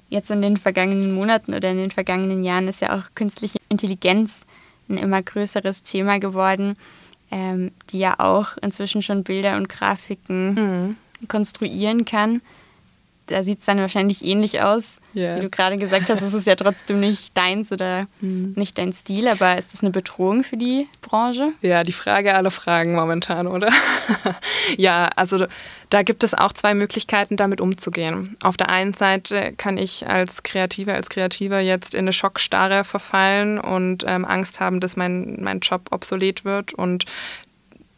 Jetzt 0.10 0.32
in 0.32 0.41
den 0.41 0.58
vergangenen 0.58 1.13
Monaten 1.13 1.53
oder 1.53 1.70
in 1.70 1.77
den 1.77 1.91
vergangenen 1.91 2.44
Jahren 2.44 2.67
ist 2.67 2.82
ja 2.82 2.98
auch 2.98 3.03
künstliche 3.13 3.60
Intelligenz 3.70 4.41
ein 4.89 4.98
immer 4.98 5.22
größeres 5.22 5.84
Thema 5.84 6.20
geworden 6.20 6.77
ähm, 7.31 7.72
die 7.89 8.00
ja 8.00 8.15
auch 8.19 8.57
inzwischen 8.62 9.01
schon 9.01 9.24
Bilder 9.24 9.57
und 9.57 9.69
Grafiken 9.69 10.53
mhm. 10.53 11.27
konstruieren 11.27 12.05
kann. 12.05 12.41
Da 13.27 13.43
sieht 13.43 13.60
es 13.60 13.65
dann 13.65 13.77
wahrscheinlich 13.77 14.24
ähnlich 14.24 14.62
aus. 14.62 15.00
Yeah. 15.15 15.38
Wie 15.38 15.41
du 15.41 15.50
gerade 15.50 15.77
gesagt 15.77 16.10
hast, 16.10 16.22
es 16.22 16.34
ist 16.34 16.48
ja 16.48 16.55
trotzdem 16.55 17.00
nicht 17.00 17.36
deins 17.36 17.72
oder 17.72 18.07
mhm. 18.22 18.53
nicht 18.55 18.77
dein 18.77 18.93
Stil, 18.93 19.27
aber 19.27 19.57
ist 19.57 19.74
das 19.74 19.81
eine 19.81 19.91
Bedrohung 19.91 20.43
für 20.43 20.57
die 20.57 20.88
Branche? 21.01 21.53
Ja, 21.62 21.84
die 21.84 21.93
Frage 21.93 22.36
aller 22.36 22.51
Fragen 22.51 22.93
momentan, 22.93 23.48
oder? 23.48 23.69
ja, 24.77 25.10
also 25.15 25.46
da 25.89 26.03
gibt 26.03 26.24
es 26.24 26.34
auch 26.34 26.53
zwei 26.53 26.74
Möglichkeiten, 26.74 27.38
damit 27.38 27.62
umzugehen. 27.62 28.36
Auf 28.43 28.57
der 28.57 28.69
einen 28.69 28.93
Seite 28.93 29.53
kann 29.57 29.77
ich 29.77 30.07
als 30.07 30.43
Kreativer, 30.43 30.93
als 30.93 31.10
Kreativer 31.10 31.60
jetzt 31.60 31.96
in 31.96 32.01
eine 32.01 32.13
Schockstarre 32.13 32.84
verfallen 32.84 33.60
und 33.60 34.03
ähm, 34.05 34.25
Angst 34.25 34.60
haben, 34.60 34.79
dass 34.81 34.98
mein, 34.98 35.38
mein 35.41 35.62
Job 35.62 35.88
obsolet 35.91 36.43
wird 36.43 36.74
und 36.74 37.05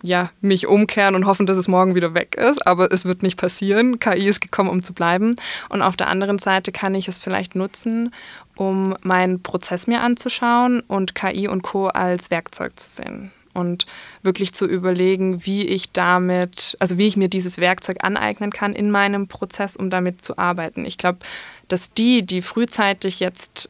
ja, 0.01 0.29
mich 0.41 0.67
umkehren 0.67 1.15
und 1.15 1.25
hoffen, 1.25 1.45
dass 1.45 1.57
es 1.57 1.67
morgen 1.67 1.95
wieder 1.95 2.13
weg 2.13 2.35
ist, 2.35 2.65
aber 2.65 2.91
es 2.91 3.05
wird 3.05 3.23
nicht 3.23 3.37
passieren. 3.37 3.99
KI 3.99 4.27
ist 4.27 4.41
gekommen, 4.41 4.69
um 4.69 4.83
zu 4.83 4.93
bleiben. 4.93 5.35
Und 5.69 5.81
auf 5.81 5.97
der 5.97 6.07
anderen 6.07 6.39
Seite 6.39 6.71
kann 6.71 6.95
ich 6.95 7.07
es 7.07 7.19
vielleicht 7.19 7.55
nutzen, 7.55 8.13
um 8.55 8.95
meinen 9.01 9.41
Prozess 9.41 9.87
mir 9.87 10.01
anzuschauen 10.01 10.81
und 10.81 11.15
KI 11.15 11.47
und 11.47 11.61
Co. 11.61 11.87
als 11.87 12.31
Werkzeug 12.31 12.79
zu 12.79 12.89
sehen. 12.89 13.31
Und 13.53 13.87
wirklich 14.21 14.53
zu 14.53 14.67
überlegen, 14.67 15.45
wie 15.45 15.63
ich 15.63 15.91
damit, 15.91 16.77
also 16.79 16.97
wie 16.97 17.07
ich 17.07 17.17
mir 17.17 17.29
dieses 17.29 17.57
Werkzeug 17.57 17.97
aneignen 18.01 18.51
kann 18.51 18.73
in 18.73 18.91
meinem 18.91 19.27
Prozess, 19.27 19.75
um 19.75 19.89
damit 19.89 20.23
zu 20.23 20.37
arbeiten. 20.37 20.85
Ich 20.85 20.97
glaube, 20.97 21.19
dass 21.67 21.91
die, 21.93 22.23
die 22.23 22.41
frühzeitig 22.41 23.19
jetzt 23.19 23.69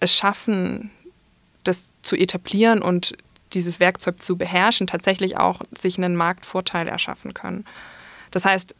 es 0.00 0.14
schaffen, 0.14 0.90
das 1.64 1.88
zu 2.02 2.16
etablieren 2.16 2.82
und 2.82 3.16
dieses 3.54 3.80
Werkzeug 3.80 4.22
zu 4.22 4.36
beherrschen, 4.36 4.86
tatsächlich 4.86 5.36
auch 5.36 5.62
sich 5.76 5.98
einen 5.98 6.16
Marktvorteil 6.16 6.88
erschaffen 6.88 7.34
können. 7.34 7.64
Das 8.30 8.44
heißt, 8.44 8.74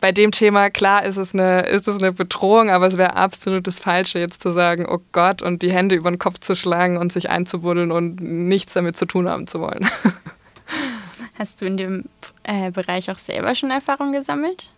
bei 0.00 0.12
dem 0.12 0.30
Thema, 0.30 0.70
klar 0.70 1.04
ist 1.04 1.16
es 1.16 1.34
eine, 1.34 1.60
ist 1.62 1.88
es 1.88 1.96
eine 1.96 2.12
Bedrohung, 2.12 2.70
aber 2.70 2.86
es 2.86 2.96
wäre 2.96 3.16
absolut 3.16 3.66
das 3.66 3.78
Falsche, 3.78 4.18
jetzt 4.18 4.42
zu 4.42 4.52
sagen, 4.52 4.86
oh 4.88 5.00
Gott, 5.12 5.42
und 5.42 5.62
die 5.62 5.72
Hände 5.72 5.94
über 5.94 6.10
den 6.10 6.18
Kopf 6.18 6.38
zu 6.40 6.54
schlagen 6.54 6.96
und 6.98 7.12
sich 7.12 7.30
einzubuddeln 7.30 7.90
und 7.90 8.20
nichts 8.20 8.74
damit 8.74 8.96
zu 8.96 9.06
tun 9.06 9.28
haben 9.28 9.46
zu 9.46 9.60
wollen. 9.60 9.88
Hast 11.38 11.60
du 11.60 11.66
in 11.66 11.76
dem 11.76 12.04
äh, 12.42 12.70
Bereich 12.70 13.10
auch 13.10 13.18
selber 13.18 13.54
schon 13.54 13.70
Erfahrung 13.70 14.12
gesammelt? 14.12 14.70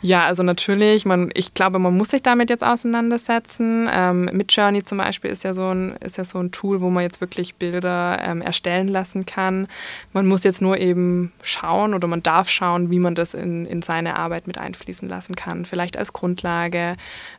Ja, 0.00 0.26
also 0.26 0.42
natürlich, 0.42 1.04
man, 1.04 1.30
ich 1.34 1.54
glaube, 1.54 1.78
man 1.78 1.96
muss 1.96 2.08
sich 2.08 2.22
damit 2.22 2.50
jetzt 2.50 2.64
auseinandersetzen. 2.64 3.88
Ähm, 3.90 4.24
Midjourney 4.32 4.82
zum 4.82 4.98
Beispiel 4.98 5.30
ist 5.30 5.44
ja, 5.44 5.54
so 5.54 5.68
ein, 5.68 5.96
ist 6.00 6.18
ja 6.18 6.24
so 6.24 6.38
ein 6.38 6.50
Tool, 6.50 6.80
wo 6.80 6.90
man 6.90 7.02
jetzt 7.04 7.20
wirklich 7.20 7.54
Bilder 7.54 8.20
ähm, 8.22 8.42
erstellen 8.42 8.88
lassen 8.88 9.24
kann. 9.24 9.68
Man 10.12 10.26
muss 10.26 10.44
jetzt 10.44 10.60
nur 10.60 10.78
eben 10.78 11.32
schauen 11.42 11.94
oder 11.94 12.08
man 12.08 12.22
darf 12.22 12.48
schauen, 12.48 12.90
wie 12.90 12.98
man 12.98 13.14
das 13.14 13.34
in, 13.34 13.66
in 13.66 13.82
seine 13.82 14.18
Arbeit 14.18 14.46
mit 14.46 14.58
einfließen 14.58 15.08
lassen 15.08 15.36
kann. 15.36 15.64
Vielleicht 15.64 15.96
als 15.96 16.12
Grundlage, 16.12 16.96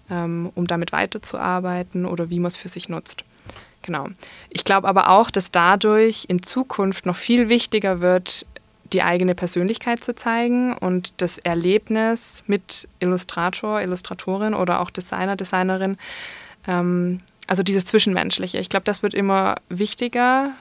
ähm, 0.10 0.50
um 0.56 0.66
damit 0.66 0.94
weiterzuarbeiten 0.94 2.06
oder 2.06 2.30
wie 2.30 2.40
man 2.40 2.50
es 2.50 2.58
für 2.58 2.70
sich 2.70 2.90
nutzt. 2.90 3.24
Genau. 3.82 4.08
Ich 4.50 4.64
glaube 4.64 4.88
aber 4.88 5.10
auch, 5.10 5.30
dass 5.30 5.52
dadurch 5.52 6.26
in 6.30 6.42
Zukunft 6.42 7.06
noch 7.06 7.18
viel 7.18 7.50
wichtiger 7.50 8.00
wird, 8.00 8.46
die 8.94 9.02
eigene 9.02 9.36
Persönlichkeit 9.36 10.04
zu 10.04 10.16
zeigen 10.16 10.74
und 10.78 11.14
das 11.18 11.38
Erlebnis 11.40 12.44
mit 12.48 12.88
Illustrator, 13.00 13.82
Illustratorin 13.82 14.54
oder 14.54 14.80
auch 14.80 14.90
Designer, 14.90 15.36
Designerin, 15.36 15.98
ähm, 16.68 17.22
also 17.48 17.64
dieses 17.64 17.86
Zwischenmenschliche. 17.86 18.60
Ich 18.60 18.70
glaube, 18.70 18.86
das 18.86 19.04
wird 19.04 19.14
immer 19.14 19.56
wichtiger 19.70 20.52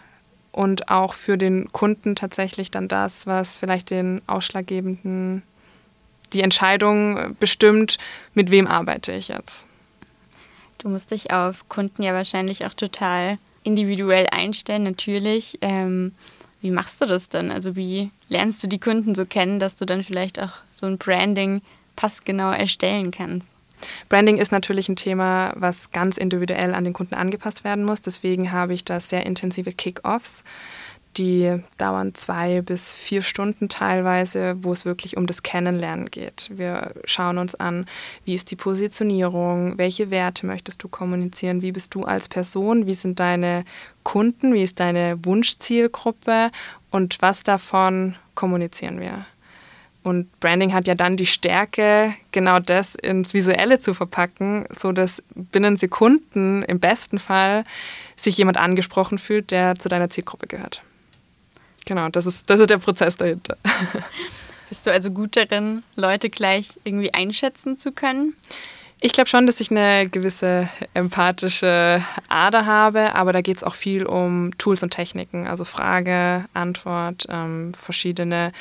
und 0.51 0.89
auch 0.89 1.15
für 1.15 1.39
den 1.39 1.71
Kunden 1.73 2.17
tatsächlich 2.17 2.71
dann 2.71 2.89
das, 2.89 3.27
was 3.27 3.57
vielleicht 3.57 3.91
den 3.91 4.21
ausschlaggebenden, 4.27 5.43
die 6.33 6.41
Entscheidung 6.41 7.37
bestimmt, 7.39 7.99
mit 8.35 8.51
wem 8.51 8.67
arbeite 8.67 9.13
ich 9.13 9.29
jetzt. 9.29 9.67
Du 10.79 10.89
musst 10.89 11.11
dich 11.11 11.33
auf 11.33 11.69
Kunden 11.69 12.03
ja 12.03 12.13
wahrscheinlich 12.13 12.67
auch 12.67 12.75
total 12.75 13.39
individuell 13.63 14.27
einstellen, 14.31 14.83
natürlich. 14.83 15.59
Ähm, 15.61 16.13
wie 16.63 16.71
machst 16.71 17.01
du 17.01 17.07
das 17.07 17.29
denn? 17.29 17.51
Also 17.51 17.77
wie 17.77 18.11
lernst 18.29 18.63
du 18.63 18.69
die 18.69 18.81
Kunden 18.81 19.15
so 19.15 19.27
kennen, 19.27 19.59
dass 19.59 19.77
du 19.77 19.85
dann 19.85 20.03
vielleicht 20.03 20.41
auch 20.41 20.63
so 20.73 20.87
ein 20.87 20.97
Branding 20.97 21.61
passgenau 21.97 22.53
erstellen 22.53 23.11
kannst? 23.11 23.47
Branding 24.09 24.39
ist 24.39 24.53
natürlich 24.53 24.89
ein 24.89 24.97
Thema, 24.97 25.53
was 25.57 25.91
ganz 25.91 26.17
individuell 26.17 26.73
an 26.73 26.85
den 26.85 26.93
Kunden 26.93 27.15
angepasst 27.15 27.65
werden 27.65 27.85
muss. 27.85 28.01
Deswegen 28.01 28.53
habe 28.53 28.75
ich 28.75 28.85
da 28.85 29.01
sehr 29.01 29.27
intensive 29.27 29.73
Kick-Offs 29.73 30.45
die 31.17 31.59
dauern 31.79 32.15
zwei 32.15 32.63
bis 32.63 32.95
vier 32.95 33.23
Stunden 33.23 33.69
teilweise, 33.69 34.57
wo 34.63 34.73
es 34.73 34.85
wirklich 34.85 35.17
um 35.17 35.27
das 35.27 35.43
Kennenlernen 35.43 36.11
geht. 36.11 36.51
Wir 36.55 36.93
schauen 37.05 37.39
uns 37.39 37.55
an, 37.55 37.87
wie 38.25 38.35
ist 38.35 38.51
die 38.51 38.57
Positionierung, 38.57 39.79
welche 39.79 40.11
Werte 40.11 40.47
möchtest 40.47 40.83
du 40.83 40.89
kommunizieren, 40.89 41.63
wie 41.63 41.73
bist 41.73 41.95
du 41.95 42.05
als 42.05 42.29
Person, 42.29 42.87
wie 42.87 42.95
sind 42.95 43.21
deine 43.21 43.65
Kunden, 44.03 44.55
wie 44.55 44.63
ist 44.63 44.81
deine 44.81 45.19
Wunschzielgruppe 45.25 46.51
und 46.91 47.19
was 47.21 47.43
davon 47.43 48.17
kommunizieren 48.35 49.01
wir. 49.01 49.27
Und 50.03 50.41
Branding 50.41 50.73
hat 50.73 50.89
ja 50.89 50.97
dann 50.97 51.17
die 51.17 51.27
Stärke, 51.27 52.13
genau 52.33 52.59
das 52.59 52.97
ins 52.97 53.35
Visuelle 53.35 53.79
zu 53.79 53.95
verpacken, 53.95 54.67
sodass 54.71 55.23
binnen 55.35 55.77
Sekunden 55.77 56.65
im 56.65 56.81
besten 56.81 57.21
Fall 57.21 57.63
sich 58.17 58.37
jemand 58.37 58.57
angesprochen 58.57 59.19
fühlt, 59.19 59.53
der 59.53 59.77
zu 59.77 59.89
deiner 59.89 60.11
Zielgruppe 60.11 60.49
gehört. 60.49 60.83
Genau, 61.87 62.09
das 62.09 62.27
ist, 62.27 62.49
das 62.49 62.61
ist 62.61 62.71
der 62.71 62.79
Prozess 62.79 63.17
dahinter. 63.17 63.57
Bist 64.69 64.87
du 64.87 64.93
also 64.93 65.11
gut 65.11 65.37
darin, 65.37 65.83
Leute 65.97 66.31
gleich 66.31 66.71
irgendwie 66.85 67.13
einschätzen 67.13 67.79
zu 67.79 67.93
können? 67.93 68.35
Ich 69.01 69.13
glaube 69.13 69.29
schon, 69.29 69.47
dass 69.47 69.61
ich 69.61 69.71
eine 69.71 70.09
gewisse 70.09 70.69
empathische 70.95 72.03
Ader 72.29 72.67
habe, 72.67 73.17
aber 73.17 73.33
da 73.33 73.41
geht 73.41 73.57
es 73.57 73.65
auch 73.65 73.75
viel 73.75 74.07
um 74.07 74.57
Tools 74.59 74.83
und 74.85 74.91
Techniken, 74.91 75.49
also 75.49 75.65
Frage, 75.65 76.45
Antwort, 76.55 77.27
ähm, 77.29 77.73
verschiedene 77.75 78.53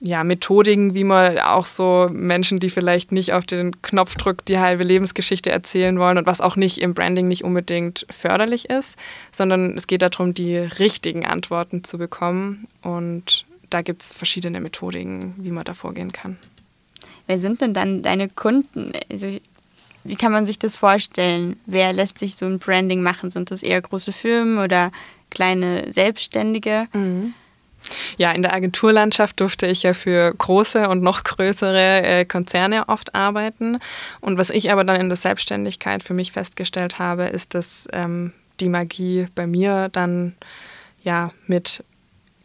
ja, 0.00 0.22
Methodiken, 0.22 0.94
wie 0.94 1.04
man 1.04 1.38
auch 1.38 1.66
so 1.66 2.08
Menschen, 2.12 2.60
die 2.60 2.70
vielleicht 2.70 3.10
nicht 3.10 3.32
auf 3.32 3.46
den 3.46 3.82
Knopf 3.82 4.14
drückt, 4.14 4.48
die 4.48 4.58
halbe 4.58 4.84
Lebensgeschichte 4.84 5.50
erzählen 5.50 5.98
wollen 5.98 6.18
und 6.18 6.26
was 6.26 6.40
auch 6.40 6.54
nicht 6.54 6.78
im 6.78 6.94
Branding 6.94 7.26
nicht 7.26 7.42
unbedingt 7.42 8.06
förderlich 8.08 8.70
ist, 8.70 8.96
sondern 9.32 9.76
es 9.76 9.88
geht 9.88 10.02
darum, 10.02 10.34
die 10.34 10.56
richtigen 10.56 11.26
Antworten 11.26 11.82
zu 11.82 11.98
bekommen. 11.98 12.66
Und 12.82 13.44
da 13.70 13.82
gibt 13.82 14.02
es 14.02 14.10
verschiedene 14.10 14.60
Methodiken, 14.60 15.34
wie 15.38 15.50
man 15.50 15.64
da 15.64 15.74
vorgehen 15.74 16.12
kann. 16.12 16.38
Wer 17.26 17.40
sind 17.40 17.60
denn 17.60 17.74
dann 17.74 18.02
deine 18.02 18.28
Kunden? 18.28 18.92
Also, 19.10 19.36
wie 20.04 20.16
kann 20.16 20.32
man 20.32 20.46
sich 20.46 20.60
das 20.60 20.76
vorstellen? 20.76 21.58
Wer 21.66 21.92
lässt 21.92 22.20
sich 22.20 22.36
so 22.36 22.46
ein 22.46 22.60
Branding 22.60 23.02
machen? 23.02 23.32
Sind 23.32 23.50
das 23.50 23.64
eher 23.64 23.82
große 23.82 24.12
Firmen 24.12 24.58
oder 24.58 24.92
kleine 25.28 25.92
Selbstständige? 25.92 26.86
Mhm. 26.92 27.34
Ja, 28.16 28.32
in 28.32 28.42
der 28.42 28.52
Agenturlandschaft 28.52 29.40
durfte 29.40 29.66
ich 29.66 29.82
ja 29.82 29.94
für 29.94 30.34
große 30.34 30.88
und 30.88 31.02
noch 31.02 31.24
größere 31.24 32.02
äh, 32.02 32.24
Konzerne 32.24 32.88
oft 32.88 33.14
arbeiten. 33.14 33.78
Und 34.20 34.38
was 34.38 34.50
ich 34.50 34.72
aber 34.72 34.84
dann 34.84 35.00
in 35.00 35.08
der 35.08 35.16
Selbstständigkeit 35.16 36.02
für 36.02 36.14
mich 36.14 36.32
festgestellt 36.32 36.98
habe, 36.98 37.24
ist, 37.24 37.54
dass 37.54 37.88
ähm, 37.92 38.32
die 38.60 38.68
Magie 38.68 39.26
bei 39.34 39.46
mir 39.46 39.88
dann 39.92 40.34
ja 41.02 41.32
mit 41.46 41.84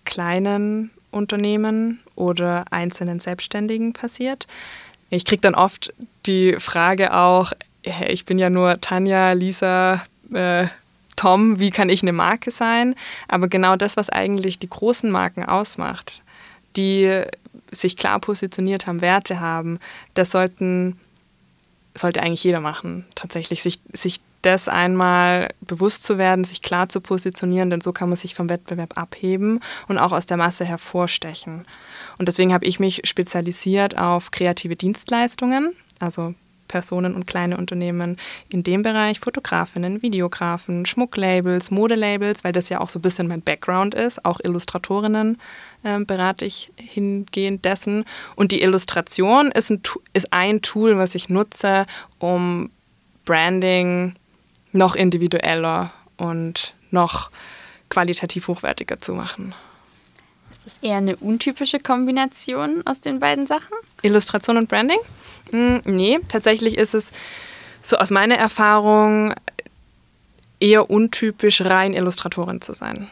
kleinen 0.05 0.91
Unternehmen 1.11 1.99
oder 2.15 2.65
einzelnen 2.71 3.19
Selbstständigen 3.19 3.93
passiert. 3.93 4.47
Ich 5.09 5.25
kriege 5.25 5.41
dann 5.41 5.55
oft 5.55 5.93
die 6.25 6.55
Frage 6.59 7.13
auch, 7.13 7.53
ich 8.07 8.25
bin 8.25 8.37
ja 8.37 8.49
nur 8.49 8.81
Tanja, 8.81 9.33
Lisa, 9.33 9.99
äh, 10.33 10.67
Tom, 11.23 11.57
wie 11.57 11.69
kann 11.69 11.87
ich 11.87 12.01
eine 12.01 12.11
Marke 12.11 12.51
sein? 12.51 12.95
Aber 13.29 13.47
genau 13.47 13.77
das, 13.77 13.95
was 13.95 14.09
eigentlich 14.09 14.59
die 14.59 14.69
großen 14.69 15.09
Marken 15.09 15.45
ausmacht, 15.45 16.21
die 16.75 17.21
sich 17.71 17.95
klar 17.95 18.19
positioniert 18.19 18.87
haben, 18.87 18.99
Werte 18.99 19.39
haben, 19.39 19.79
das 20.15 20.31
sollten, 20.31 20.99
sollte 21.95 22.21
eigentlich 22.21 22.43
jeder 22.43 22.59
machen. 22.59 23.05
Tatsächlich 23.15 23.63
sich, 23.63 23.79
sich 23.93 24.19
das 24.41 24.67
einmal 24.67 25.53
bewusst 25.61 26.03
zu 26.03 26.17
werden, 26.17 26.43
sich 26.43 26.61
klar 26.61 26.89
zu 26.89 26.99
positionieren, 26.99 27.69
denn 27.69 27.79
so 27.79 27.93
kann 27.93 28.09
man 28.09 28.17
sich 28.17 28.35
vom 28.35 28.49
Wettbewerb 28.49 28.97
abheben 28.97 29.61
und 29.87 29.99
auch 29.99 30.11
aus 30.11 30.25
der 30.25 30.35
Masse 30.35 30.65
hervorstechen. 30.65 31.65
Und 32.17 32.27
deswegen 32.27 32.53
habe 32.53 32.65
ich 32.65 32.81
mich 32.81 32.99
spezialisiert 33.05 33.97
auf 33.97 34.31
kreative 34.31 34.75
Dienstleistungen, 34.75 35.73
also 36.01 36.33
Personen 36.67 37.15
und 37.15 37.27
kleine 37.27 37.57
Unternehmen 37.57 38.17
in 38.49 38.63
dem 38.63 38.81
Bereich, 38.81 39.19
Fotografinnen, 39.19 40.01
Videografen, 40.01 40.85
Schmucklabels, 40.85 41.71
Modelabels, 41.71 42.43
weil 42.43 42.51
das 42.51 42.69
ja 42.69 42.81
auch 42.81 42.89
so 42.89 42.99
ein 42.99 43.01
bisschen 43.01 43.27
mein 43.27 43.41
Background 43.41 43.93
ist, 43.95 44.25
auch 44.25 44.39
Illustratorinnen 44.43 45.39
äh, 45.83 45.99
berate 45.99 46.45
ich 46.45 46.71
hingehend 46.75 47.65
dessen. 47.65 48.05
Und 48.35 48.51
die 48.51 48.61
Illustration 48.61 49.51
ist 49.51 49.69
ein, 49.69 49.81
ist 50.13 50.33
ein 50.33 50.61
Tool, 50.61 50.97
was 50.97 51.15
ich 51.15 51.29
nutze, 51.29 51.85
um 52.19 52.69
Branding 53.25 54.15
noch 54.71 54.95
individueller 54.95 55.93
und 56.17 56.73
noch 56.91 57.29
qualitativ 57.89 58.47
hochwertiger 58.47 58.99
zu 58.99 59.13
machen. 59.13 59.53
Ist 60.51 60.65
das 60.65 60.77
eher 60.81 60.97
eine 60.97 61.15
untypische 61.17 61.79
Kombination 61.79 62.81
aus 62.85 62.99
den 62.99 63.19
beiden 63.19 63.47
Sachen? 63.47 63.73
Illustration 64.01 64.57
und 64.57 64.69
Branding? 64.69 64.99
Hm, 65.51 65.81
nee, 65.85 66.19
tatsächlich 66.27 66.77
ist 66.77 66.93
es 66.93 67.11
so 67.81 67.97
aus 67.97 68.11
meiner 68.11 68.35
Erfahrung 68.35 69.33
eher 70.59 70.89
untypisch, 70.89 71.61
rein 71.61 71.93
Illustratorin 71.93 72.61
zu 72.61 72.73
sein. 72.73 73.09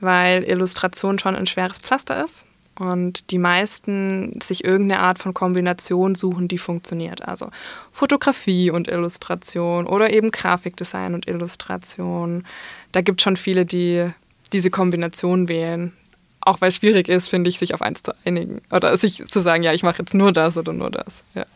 Weil 0.00 0.44
Illustration 0.44 1.18
schon 1.18 1.36
ein 1.36 1.46
schweres 1.46 1.78
Pflaster 1.78 2.24
ist 2.24 2.46
und 2.78 3.30
die 3.30 3.38
meisten 3.38 4.38
sich 4.42 4.64
irgendeine 4.64 5.00
Art 5.00 5.18
von 5.18 5.34
Kombination 5.34 6.14
suchen, 6.14 6.48
die 6.48 6.58
funktioniert. 6.58 7.26
Also 7.26 7.50
Fotografie 7.92 8.70
und 8.70 8.88
Illustration 8.88 9.86
oder 9.86 10.12
eben 10.12 10.30
Grafikdesign 10.30 11.14
und 11.14 11.28
Illustration. 11.28 12.44
Da 12.92 13.00
gibt 13.00 13.20
es 13.20 13.24
schon 13.24 13.36
viele, 13.36 13.64
die 13.64 14.10
diese 14.52 14.70
Kombination 14.70 15.48
wählen. 15.48 15.92
Auch 16.40 16.60
weil 16.60 16.68
es 16.68 16.76
schwierig 16.76 17.08
ist, 17.08 17.28
finde 17.28 17.48
ich, 17.48 17.58
sich 17.58 17.74
auf 17.74 17.80
eins 17.80 18.02
zu 18.02 18.12
einigen. 18.24 18.60
Oder 18.70 18.96
sich 18.96 19.24
zu 19.28 19.40
sagen, 19.40 19.62
ja, 19.62 19.72
ich 19.72 19.82
mache 19.82 20.00
jetzt 20.00 20.12
nur 20.12 20.30
das 20.30 20.56
oder 20.56 20.72
nur 20.72 20.90
das. 20.90 21.22
Ja. 21.34 21.46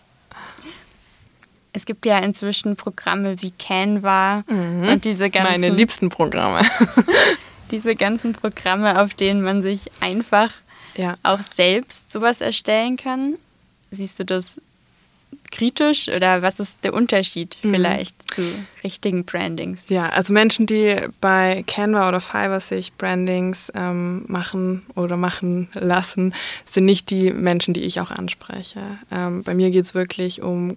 Es 1.72 1.86
gibt 1.86 2.06
ja 2.06 2.18
inzwischen 2.18 2.76
Programme 2.76 3.40
wie 3.42 3.52
Canva 3.52 4.44
mhm. 4.48 4.88
und 4.88 5.04
diese 5.04 5.30
ganzen. 5.30 5.52
Meine 5.52 5.68
liebsten 5.68 6.08
Programme. 6.08 6.62
diese 7.70 7.94
ganzen 7.94 8.32
Programme, 8.32 9.00
auf 9.00 9.14
denen 9.14 9.42
man 9.42 9.62
sich 9.62 9.90
einfach 10.00 10.52
ja. 10.96 11.16
auch 11.22 11.40
selbst 11.40 12.10
sowas 12.10 12.40
erstellen 12.40 12.96
kann. 12.96 13.34
Siehst 13.90 14.18
du 14.18 14.24
das 14.24 14.60
kritisch 15.50 16.08
oder 16.08 16.42
was 16.42 16.60
ist 16.60 16.84
der 16.84 16.94
Unterschied 16.94 17.56
mhm. 17.62 17.74
vielleicht 17.74 18.34
zu 18.34 18.42
richtigen 18.84 19.24
Brandings? 19.24 19.88
Ja, 19.88 20.08
also 20.10 20.32
Menschen, 20.32 20.66
die 20.66 20.96
bei 21.20 21.64
Canva 21.66 22.08
oder 22.08 22.20
Fiverr 22.20 22.60
sich 22.60 22.92
Brandings 22.94 23.72
ähm, 23.74 24.24
machen 24.28 24.84
oder 24.94 25.16
machen 25.16 25.68
lassen, 25.74 26.34
sind 26.66 26.84
nicht 26.84 27.10
die 27.10 27.32
Menschen, 27.32 27.74
die 27.74 27.80
ich 27.80 28.00
auch 28.00 28.10
anspreche. 28.10 28.80
Ähm, 29.10 29.42
bei 29.42 29.54
mir 29.54 29.70
geht 29.70 29.84
es 29.84 29.94
wirklich 29.94 30.42
um 30.42 30.76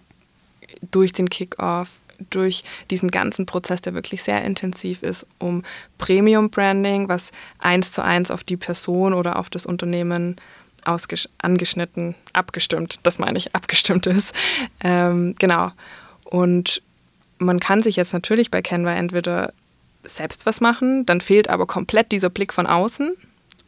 durch 0.92 1.14
den 1.14 1.30
Kickoff, 1.30 1.90
durch 2.30 2.64
diesen 2.90 3.10
ganzen 3.10 3.46
Prozess, 3.46 3.82
der 3.82 3.94
wirklich 3.94 4.24
sehr 4.24 4.44
intensiv 4.44 5.04
ist, 5.04 5.26
um 5.40 5.64
Premium-Branding, 5.98 7.10
was 7.10 7.32
eins 7.60 7.92
zu 7.92 8.04
eins 8.04 8.32
auf 8.32 8.44
die 8.44 8.58
Person 8.58 9.14
oder 9.14 9.40
auf 9.40 9.50
das 9.50 9.66
Unternehmen 9.66 10.36
angeschnitten, 10.84 12.16
abgestimmt, 12.34 13.00
das 13.04 13.20
meine 13.20 13.38
ich, 13.38 13.54
abgestimmt 13.56 14.08
ist. 14.08 14.34
Ähm, 14.84 15.36
genau. 15.38 15.72
Und 16.24 16.82
man 17.38 17.60
kann 17.60 17.82
sich 17.82 17.96
jetzt 17.96 18.14
natürlich 18.14 18.52
bei 18.52 18.62
Canva 18.62 18.94
entweder 18.94 19.54
selbst 20.04 20.46
was 20.46 20.62
machen, 20.62 21.06
dann 21.06 21.22
fehlt 21.22 21.50
aber 21.50 21.68
komplett 21.68 22.12
dieser 22.12 22.30
Blick 22.30 22.54
von 22.54 22.66
außen, 22.66 23.16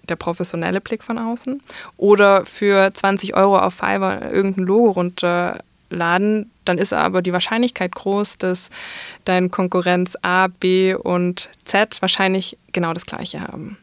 der 0.09 0.15
professionelle 0.15 0.81
Blick 0.81 1.03
von 1.03 1.17
außen, 1.17 1.61
oder 1.97 2.45
für 2.45 2.91
20 2.93 3.35
Euro 3.35 3.59
auf 3.59 3.75
Fiverr 3.75 4.31
irgendein 4.31 4.65
Logo 4.65 4.91
runterladen, 4.91 6.51
dann 6.65 6.77
ist 6.77 6.93
aber 6.93 7.21
die 7.21 7.33
Wahrscheinlichkeit 7.33 7.93
groß, 7.93 8.37
dass 8.37 8.69
dein 9.25 9.51
Konkurrenz 9.51 10.17
A, 10.21 10.47
B 10.47 10.95
und 10.95 11.49
Z 11.65 12.01
wahrscheinlich 12.01 12.57
genau 12.71 12.93
das 12.93 13.05
gleiche 13.05 13.41
haben. 13.41 13.77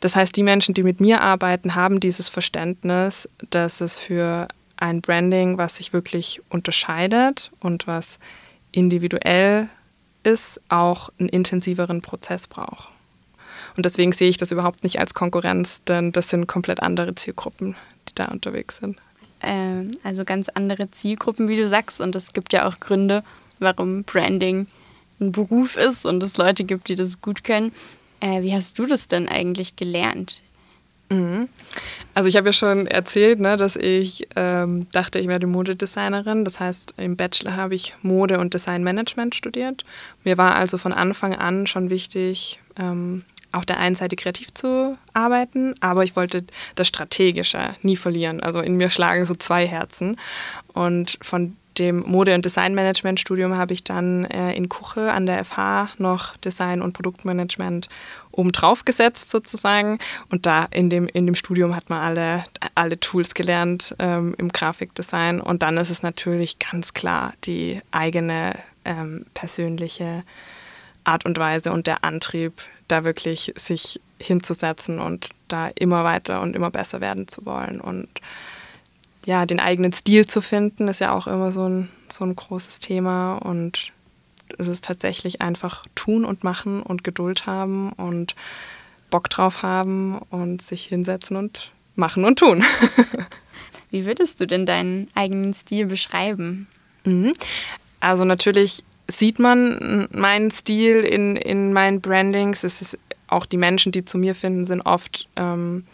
Das 0.00 0.16
heißt, 0.16 0.36
die 0.36 0.42
Menschen, 0.42 0.74
die 0.74 0.82
mit 0.82 1.00
mir 1.00 1.22
arbeiten, 1.22 1.74
haben 1.74 2.00
dieses 2.00 2.28
Verständnis, 2.28 3.28
dass 3.50 3.80
es 3.80 3.96
für 3.96 4.48
ein 4.76 5.00
Branding, 5.00 5.56
was 5.56 5.76
sich 5.76 5.92
wirklich 5.92 6.42
unterscheidet 6.50 7.50
und 7.60 7.86
was 7.86 8.18
individuell 8.72 9.68
ist, 10.24 10.60
auch 10.68 11.10
einen 11.18 11.28
intensiveren 11.28 12.02
Prozess 12.02 12.46
braucht. 12.46 12.90
Und 13.76 13.86
deswegen 13.86 14.12
sehe 14.12 14.28
ich 14.28 14.36
das 14.36 14.52
überhaupt 14.52 14.84
nicht 14.84 14.98
als 14.98 15.14
Konkurrenz, 15.14 15.82
denn 15.84 16.12
das 16.12 16.28
sind 16.28 16.46
komplett 16.46 16.80
andere 16.80 17.14
Zielgruppen, 17.14 17.74
die 18.08 18.14
da 18.14 18.30
unterwegs 18.30 18.78
sind. 18.78 18.98
Ähm, 19.44 19.92
also 20.02 20.24
ganz 20.24 20.48
andere 20.48 20.90
Zielgruppen, 20.90 21.48
wie 21.48 21.56
du 21.56 21.68
sagst. 21.68 22.00
Und 22.00 22.16
es 22.16 22.32
gibt 22.32 22.52
ja 22.52 22.66
auch 22.66 22.80
Gründe, 22.80 23.22
warum 23.58 24.04
Branding 24.04 24.66
ein 25.20 25.32
Beruf 25.32 25.76
ist 25.76 26.04
und 26.04 26.22
es 26.22 26.36
Leute 26.36 26.64
gibt, 26.64 26.88
die 26.88 26.94
das 26.94 27.20
gut 27.20 27.44
können. 27.44 27.72
Äh, 28.20 28.42
wie 28.42 28.54
hast 28.54 28.78
du 28.78 28.86
das 28.86 29.08
denn 29.08 29.28
eigentlich 29.28 29.76
gelernt? 29.76 30.40
Mhm. 31.10 31.48
Also 32.14 32.28
ich 32.28 32.36
habe 32.36 32.48
ja 32.48 32.52
schon 32.52 32.86
erzählt, 32.86 33.40
ne, 33.40 33.56
dass 33.56 33.76
ich 33.76 34.28
ähm, 34.36 34.86
dachte, 34.92 35.18
ich 35.18 35.28
werde 35.28 35.46
Modedesignerin. 35.46 36.44
Das 36.44 36.60
heißt, 36.60 36.94
im 36.96 37.16
Bachelor 37.16 37.56
habe 37.56 37.74
ich 37.74 37.94
Mode- 38.02 38.38
und 38.38 38.54
Designmanagement 38.54 39.34
studiert. 39.34 39.84
Mir 40.22 40.38
war 40.38 40.54
also 40.54 40.78
von 40.78 40.92
Anfang 40.92 41.34
an 41.34 41.66
schon 41.66 41.90
wichtig, 41.90 42.60
ähm, 42.78 43.24
auf 43.54 43.66
der 43.66 43.78
einen 43.78 43.94
Seite 43.94 44.16
kreativ 44.16 44.52
zu 44.52 44.98
arbeiten, 45.12 45.74
aber 45.80 46.04
ich 46.04 46.16
wollte 46.16 46.44
das 46.74 46.88
Strategische 46.88 47.74
nie 47.82 47.96
verlieren. 47.96 48.40
Also 48.40 48.60
in 48.60 48.76
mir 48.76 48.90
schlagen 48.90 49.24
so 49.24 49.34
zwei 49.34 49.66
Herzen. 49.66 50.18
Und 50.72 51.18
von 51.22 51.56
dem 51.78 52.00
Mode- 52.06 52.34
und 52.34 52.44
Designmanagement-Studium 52.44 53.56
habe 53.56 53.72
ich 53.72 53.84
dann 53.84 54.24
äh, 54.26 54.54
in 54.54 54.68
Kuchel 54.68 55.08
an 55.08 55.26
der 55.26 55.44
FH 55.44 55.90
noch 55.98 56.36
Design- 56.38 56.82
und 56.82 56.92
Produktmanagement 56.92 57.88
obendrauf 58.30 58.84
gesetzt 58.84 59.30
sozusagen. 59.30 59.98
Und 60.30 60.46
da 60.46 60.66
in 60.70 60.90
dem, 60.90 61.08
in 61.08 61.26
dem 61.26 61.34
Studium 61.34 61.74
hat 61.74 61.90
man 61.90 62.00
alle, 62.00 62.44
alle 62.74 62.98
Tools 62.98 63.34
gelernt 63.34 63.94
ähm, 63.98 64.34
im 64.38 64.50
Grafikdesign. 64.50 65.40
Und 65.40 65.62
dann 65.62 65.76
ist 65.76 65.90
es 65.90 66.02
natürlich 66.02 66.58
ganz 66.58 66.94
klar 66.94 67.34
die 67.44 67.80
eigene 67.90 68.58
ähm, 68.84 69.26
persönliche 69.34 70.24
Art 71.04 71.26
und 71.26 71.38
Weise 71.38 71.72
und 71.72 71.86
der 71.86 72.02
Antrieb, 72.02 72.54
da 72.88 73.04
wirklich 73.04 73.52
sich 73.56 74.00
hinzusetzen 74.18 74.98
und 74.98 75.30
da 75.48 75.68
immer 75.68 76.04
weiter 76.04 76.40
und 76.40 76.56
immer 76.56 76.70
besser 76.70 77.00
werden 77.00 77.28
zu 77.28 77.44
wollen. 77.46 77.80
Und 77.80 78.08
ja, 79.26 79.46
den 79.46 79.60
eigenen 79.60 79.92
Stil 79.92 80.26
zu 80.26 80.40
finden, 80.40 80.88
ist 80.88 81.00
ja 81.00 81.12
auch 81.12 81.26
immer 81.26 81.52
so 81.52 81.68
ein, 81.68 81.90
so 82.08 82.24
ein 82.24 82.36
großes 82.36 82.78
Thema. 82.78 83.36
Und 83.36 83.92
es 84.58 84.68
ist 84.68 84.84
tatsächlich 84.84 85.40
einfach 85.40 85.84
tun 85.94 86.24
und 86.24 86.44
machen 86.44 86.82
und 86.82 87.04
Geduld 87.04 87.46
haben 87.46 87.92
und 87.92 88.34
Bock 89.10 89.30
drauf 89.30 89.62
haben 89.62 90.18
und 90.30 90.62
sich 90.62 90.86
hinsetzen 90.86 91.36
und 91.36 91.70
machen 91.96 92.24
und 92.24 92.38
tun. 92.38 92.64
Wie 93.90 94.06
würdest 94.06 94.40
du 94.40 94.46
denn 94.46 94.66
deinen 94.66 95.08
eigenen 95.14 95.54
Stil 95.54 95.86
beschreiben? 95.86 96.66
Mhm. 97.04 97.34
Also 98.00 98.24
natürlich 98.24 98.82
sieht 99.08 99.38
man 99.38 100.08
meinen 100.12 100.50
Stil 100.50 101.00
in, 101.00 101.36
in 101.36 101.72
meinen 101.72 102.00
Brandings. 102.00 102.64
Es 102.64 102.80
ist 102.80 102.98
auch 103.28 103.46
die 103.46 103.56
Menschen, 103.56 103.92
die 103.92 104.04
zu 104.04 104.18
mir 104.18 104.34
finden, 104.34 104.64
sind 104.64 104.82
oft 104.82 105.28
ähm, 105.36 105.84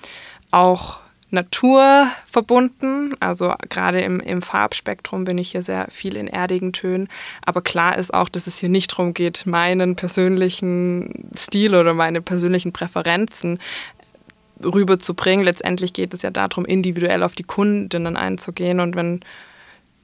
auch 0.51 0.99
naturverbunden. 1.31 3.14
Also 3.20 3.55
gerade 3.68 4.01
im, 4.01 4.20
im 4.20 4.42
Farbspektrum 4.42 5.25
bin 5.25 5.38
ich 5.38 5.53
hier 5.53 5.62
sehr 5.62 5.87
viel 5.90 6.16
in 6.16 6.29
erdigen 6.29 6.73
Tönen. 6.73 7.09
Aber 7.42 7.62
klar 7.62 7.96
ist 7.99 8.12
auch, 8.12 8.29
dass 8.29 8.46
es 8.46 8.59
hier 8.59 8.68
nicht 8.68 8.92
darum 8.92 9.14
geht, 9.14 9.46
meinen 9.46 9.96
persönlichen 9.96 11.31
Stil 11.37 11.75
oder 11.75 11.94
meine 11.94 12.20
persönlichen 12.20 12.73
Präferenzen 12.73 13.59
rüberzubringen. 14.62 15.44
Letztendlich 15.44 15.92
geht 15.92 16.12
es 16.14 16.23
ja 16.23 16.31
darum, 16.31 16.64
individuell 16.64 17.23
auf 17.23 17.35
die 17.35 17.44
Kundinnen 17.44 18.16
einzugehen. 18.16 18.81
Und 18.81 18.96
wenn 18.96 19.20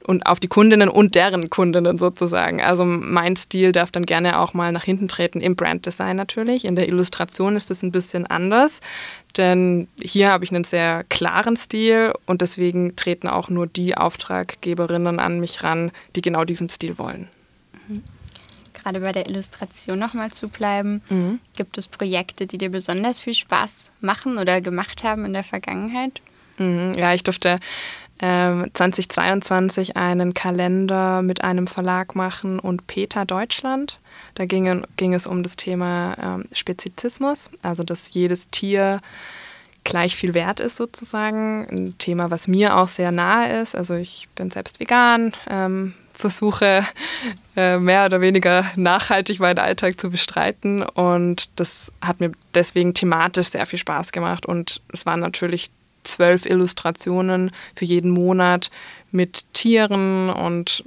und 0.06 0.24
auf 0.24 0.38
die 0.38 0.46
Kundinnen 0.46 0.88
und 0.88 1.14
deren 1.16 1.50
Kundinnen 1.50 1.98
sozusagen. 1.98 2.62
Also 2.62 2.84
mein 2.84 3.36
Stil 3.36 3.72
darf 3.72 3.90
dann 3.90 4.06
gerne 4.06 4.38
auch 4.38 4.54
mal 4.54 4.70
nach 4.70 4.84
hinten 4.84 5.08
treten 5.08 5.40
im 5.40 5.56
Branddesign 5.56 6.16
natürlich. 6.16 6.64
In 6.64 6.76
der 6.76 6.88
Illustration 6.88 7.56
ist 7.56 7.70
es 7.70 7.82
ein 7.82 7.90
bisschen 7.90 8.24
anders, 8.26 8.80
denn 9.36 9.88
hier 10.00 10.30
habe 10.30 10.44
ich 10.44 10.52
einen 10.52 10.64
sehr 10.64 11.04
klaren 11.08 11.56
Stil 11.56 12.12
und 12.24 12.40
deswegen 12.40 12.94
treten 12.94 13.26
auch 13.26 13.48
nur 13.48 13.66
die 13.66 13.96
Auftraggeberinnen 13.96 15.18
an 15.18 15.40
mich 15.40 15.64
ran, 15.64 15.90
die 16.14 16.22
genau 16.22 16.44
diesen 16.44 16.68
Stil 16.68 16.98
wollen. 16.98 17.28
Mhm. 17.88 18.04
Gerade 18.74 19.00
bei 19.00 19.10
der 19.10 19.28
Illustration 19.28 19.98
nochmal 19.98 20.30
zu 20.30 20.48
bleiben, 20.48 21.02
mhm. 21.08 21.40
gibt 21.56 21.78
es 21.78 21.88
Projekte, 21.88 22.46
die 22.46 22.58
dir 22.58 22.70
besonders 22.70 23.20
viel 23.20 23.34
Spaß 23.34 23.90
machen 24.00 24.38
oder 24.38 24.60
gemacht 24.60 25.02
haben 25.02 25.24
in 25.24 25.34
der 25.34 25.42
Vergangenheit? 25.42 26.20
Mhm. 26.58 26.92
Ja, 26.96 27.12
ich 27.12 27.24
durfte 27.24 27.58
2022 28.18 29.96
einen 29.96 30.32
Kalender 30.32 31.22
mit 31.22 31.44
einem 31.44 31.66
Verlag 31.66 32.14
machen 32.14 32.58
und 32.58 32.86
Peter 32.86 33.24
Deutschland. 33.26 34.00
Da 34.34 34.46
ging, 34.46 34.86
ging 34.96 35.12
es 35.12 35.26
um 35.26 35.42
das 35.42 35.56
Thema 35.56 36.16
ähm, 36.22 36.44
Spezizismus, 36.52 37.50
also 37.62 37.84
dass 37.84 38.14
jedes 38.14 38.48
Tier 38.48 39.00
gleich 39.84 40.16
viel 40.16 40.34
wert 40.34 40.60
ist 40.60 40.76
sozusagen. 40.76 41.66
Ein 41.70 41.98
Thema, 41.98 42.30
was 42.30 42.48
mir 42.48 42.76
auch 42.76 42.88
sehr 42.88 43.12
nahe 43.12 43.60
ist. 43.60 43.76
Also 43.76 43.94
ich 43.94 44.28
bin 44.34 44.50
selbst 44.50 44.80
vegan, 44.80 45.32
ähm, 45.48 45.94
versuche 46.12 46.86
äh, 47.56 47.78
mehr 47.78 48.06
oder 48.06 48.20
weniger 48.20 48.64
nachhaltig 48.76 49.38
meinen 49.38 49.58
Alltag 49.58 50.00
zu 50.00 50.10
bestreiten 50.10 50.82
und 50.82 51.50
das 51.56 51.92
hat 52.00 52.20
mir 52.20 52.32
deswegen 52.54 52.94
thematisch 52.94 53.48
sehr 53.48 53.66
viel 53.66 53.78
Spaß 53.78 54.12
gemacht 54.12 54.46
und 54.46 54.80
es 54.92 55.04
waren 55.04 55.20
natürlich 55.20 55.70
zwölf 56.06 56.46
Illustrationen 56.46 57.50
für 57.74 57.84
jeden 57.84 58.10
Monat 58.10 58.70
mit 59.10 59.44
Tieren 59.52 60.30
und 60.30 60.84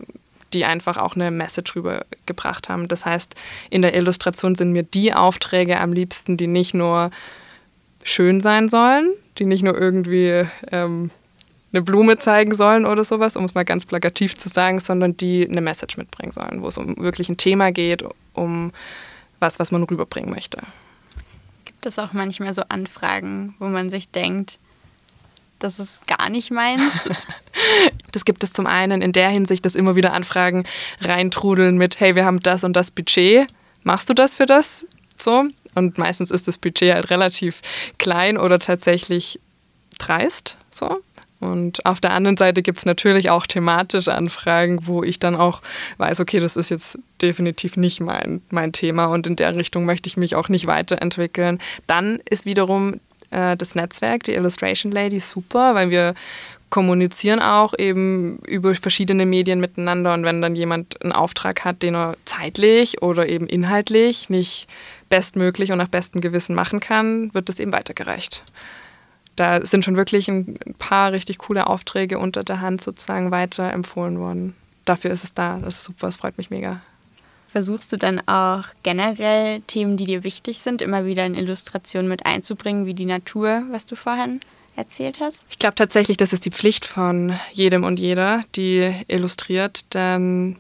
die 0.54 0.66
einfach 0.66 0.98
auch 0.98 1.16
eine 1.16 1.32
Message 1.32 1.76
rübergebracht 1.76 2.70
haben. 2.70 2.88
Das 2.88 3.06
heißt, 3.06 3.36
in 3.70 3.82
der 3.82 3.96
Illustration 3.96 4.56
sind 4.56 4.72
mir 4.72 4.84
die 4.84 5.14
Aufträge 5.14 5.80
am 5.80 5.94
liebsten, 5.94 6.38
die 6.38 6.48
nicht 6.48 6.74
nur 6.74 7.12
schön 8.04 8.42
sein 8.42 8.70
sollen, 8.70 9.12
die 9.38 9.46
nicht 9.46 9.64
nur 9.64 9.78
irgendwie 9.78 10.48
ähm, 10.72 11.12
eine 11.72 11.82
Blume 11.82 12.18
zeigen 12.18 12.56
sollen 12.56 12.86
oder 12.86 13.04
sowas, 13.04 13.36
um 13.36 13.46
es 13.46 13.54
mal 13.54 13.66
ganz 13.66 13.86
plakativ 13.86 14.36
zu 14.38 14.50
sagen, 14.50 14.80
sondern 14.80 15.16
die 15.18 15.48
eine 15.48 15.62
Message 15.62 15.98
mitbringen 15.98 16.32
sollen, 16.32 16.62
wo 16.62 16.68
es 16.68 16.78
um 16.78 16.98
wirklich 16.98 17.30
ein 17.30 17.38
Thema 17.38 17.72
geht, 17.72 18.04
um 18.34 18.72
was, 19.40 19.60
was 19.60 19.72
man 19.72 19.84
rüberbringen 19.84 20.32
möchte. 20.32 20.60
Gibt 21.66 21.86
es 21.86 22.00
auch 22.00 22.14
manchmal 22.14 22.54
so 22.54 22.64
Anfragen, 22.70 23.56
wo 23.60 23.68
man 23.68 23.90
sich 23.90 24.10
denkt, 24.10 24.60
das 25.60 25.80
ist 25.80 26.06
gar 26.08 26.30
nicht 26.30 26.52
meins. 26.52 26.82
das 28.12 28.26
gibt 28.26 28.44
es 28.44 28.54
zum 28.54 28.66
einen 28.66 29.02
in 29.02 29.12
der 29.12 29.30
Hinsicht, 29.30 29.66
dass 29.66 29.76
immer 29.76 29.96
wieder 29.96 30.14
Anfragen 30.14 30.64
reintrudeln 31.02 31.78
mit, 31.78 32.00
hey, 32.00 32.16
wir 32.16 32.26
haben 32.26 32.40
das 32.40 32.64
und 32.64 32.74
das 32.74 32.92
Budget, 32.92 33.48
machst 33.84 34.10
du 34.10 34.14
das 34.14 34.36
für 34.36 34.46
das? 34.46 34.86
So. 35.18 35.46
Und 35.76 35.98
meistens 35.98 36.32
ist 36.32 36.48
das 36.48 36.58
Budget 36.58 36.94
halt 36.94 37.10
relativ 37.10 37.62
klein 37.98 38.38
oder 38.38 38.60
tatsächlich 38.60 39.40
dreist. 39.98 40.58
So. 40.72 40.98
Und 41.40 41.86
auf 41.86 42.02
der 42.02 42.12
anderen 42.12 42.36
Seite 42.36 42.62
gibt 42.62 42.80
es 42.80 42.86
natürlich 42.86 43.30
auch 43.30 43.48
thematische 43.48 44.14
Anfragen, 44.14 44.88
wo 44.88 45.04
ich 45.04 45.20
dann 45.20 45.36
auch 45.36 45.62
weiß, 45.98 46.20
okay, 46.20 46.40
das 46.40 46.58
ist 46.58 46.70
jetzt 46.70 47.00
definitiv 47.22 47.78
nicht 47.78 48.02
mein, 48.02 48.42
mein 48.50 48.74
Thema 48.74 49.06
und 49.06 49.26
in 49.26 49.38
der 49.38 49.56
Richtung 49.56 49.86
möchte 49.86 50.08
ich 50.08 50.18
mich 50.18 50.36
auch 50.36 50.50
nicht 50.50 50.68
weiterentwickeln. 50.68 51.60
Dann 51.88 52.20
ist 52.30 52.46
wiederum 52.46 53.00
äh, 53.32 53.56
das 53.58 53.76
Netzwerk, 53.76 54.24
die 54.24 54.34
Illustration 54.34 54.92
Lady, 54.92 55.20
super, 55.20 55.76
weil 55.76 55.90
wir 55.90 56.14
kommunizieren 56.70 57.40
auch 57.40 57.74
eben 57.78 58.38
über 58.40 58.76
verschiedene 58.76 59.26
Medien 59.26 59.60
miteinander 59.60 60.14
und 60.14 60.24
wenn 60.24 60.42
dann 60.42 60.56
jemand 60.56 61.02
einen 61.02 61.12
Auftrag 61.12 61.66
hat, 61.66 61.82
den 61.82 61.96
er 61.96 62.16
zeitlich 62.26 63.02
oder 63.02 63.28
eben 63.28 63.48
inhaltlich 63.48 64.30
nicht 64.30 64.68
bestmöglich 65.10 65.72
und 65.72 65.80
nach 65.80 65.88
bestem 65.88 66.22
Gewissen 66.22 66.56
machen 66.56 66.80
kann, 66.80 67.34
wird 67.34 67.50
das 67.50 67.60
eben 67.60 67.72
weitergereicht. 67.72 68.44
Da 69.36 69.66
sind 69.66 69.86
schon 69.86 69.96
wirklich 69.96 70.28
ein 70.28 70.58
paar 70.78 71.12
richtig 71.12 71.40
coole 71.40 71.66
Aufträge 71.68 72.20
unter 72.20 72.44
der 72.44 72.62
Hand 72.62 72.82
sozusagen 72.82 73.32
weiterempfohlen 73.32 74.20
worden. 74.20 74.56
Dafür 74.86 75.12
ist 75.12 75.24
es 75.24 75.34
da. 75.34 75.60
Das 75.60 75.76
ist 75.76 75.84
super, 75.86 76.08
das 76.08 76.18
freut 76.18 76.38
mich 76.38 76.50
mega. 76.50 76.82
Versuchst 77.52 77.92
du 77.92 77.98
dann 77.98 78.26
auch 78.28 78.66
generell 78.84 79.62
Themen, 79.62 79.98
die 79.98 80.06
dir 80.06 80.24
wichtig 80.24 80.60
sind, 80.60 80.82
immer 80.82 81.06
wieder 81.06 81.26
in 81.26 81.36
Illustrationen 81.36 82.08
mit 82.08 82.26
einzubringen, 82.26 82.86
wie 82.86 82.94
die 82.94 83.06
Natur, 83.06 83.64
was 83.72 83.86
du 83.86 83.96
vorhin 83.96 84.40
erzählt 84.76 85.20
hast? 85.20 85.46
Ich 85.50 85.58
glaube 85.58 85.76
tatsächlich, 85.76 86.18
das 86.18 86.32
ist 86.32 86.46
die 86.46 86.52
Pflicht 86.52 86.86
von 86.86 87.34
jedem 87.54 87.84
und 87.84 88.00
jeder, 88.00 88.44
die 88.56 88.94
illustriert, 89.08 89.94
denn 89.94 90.58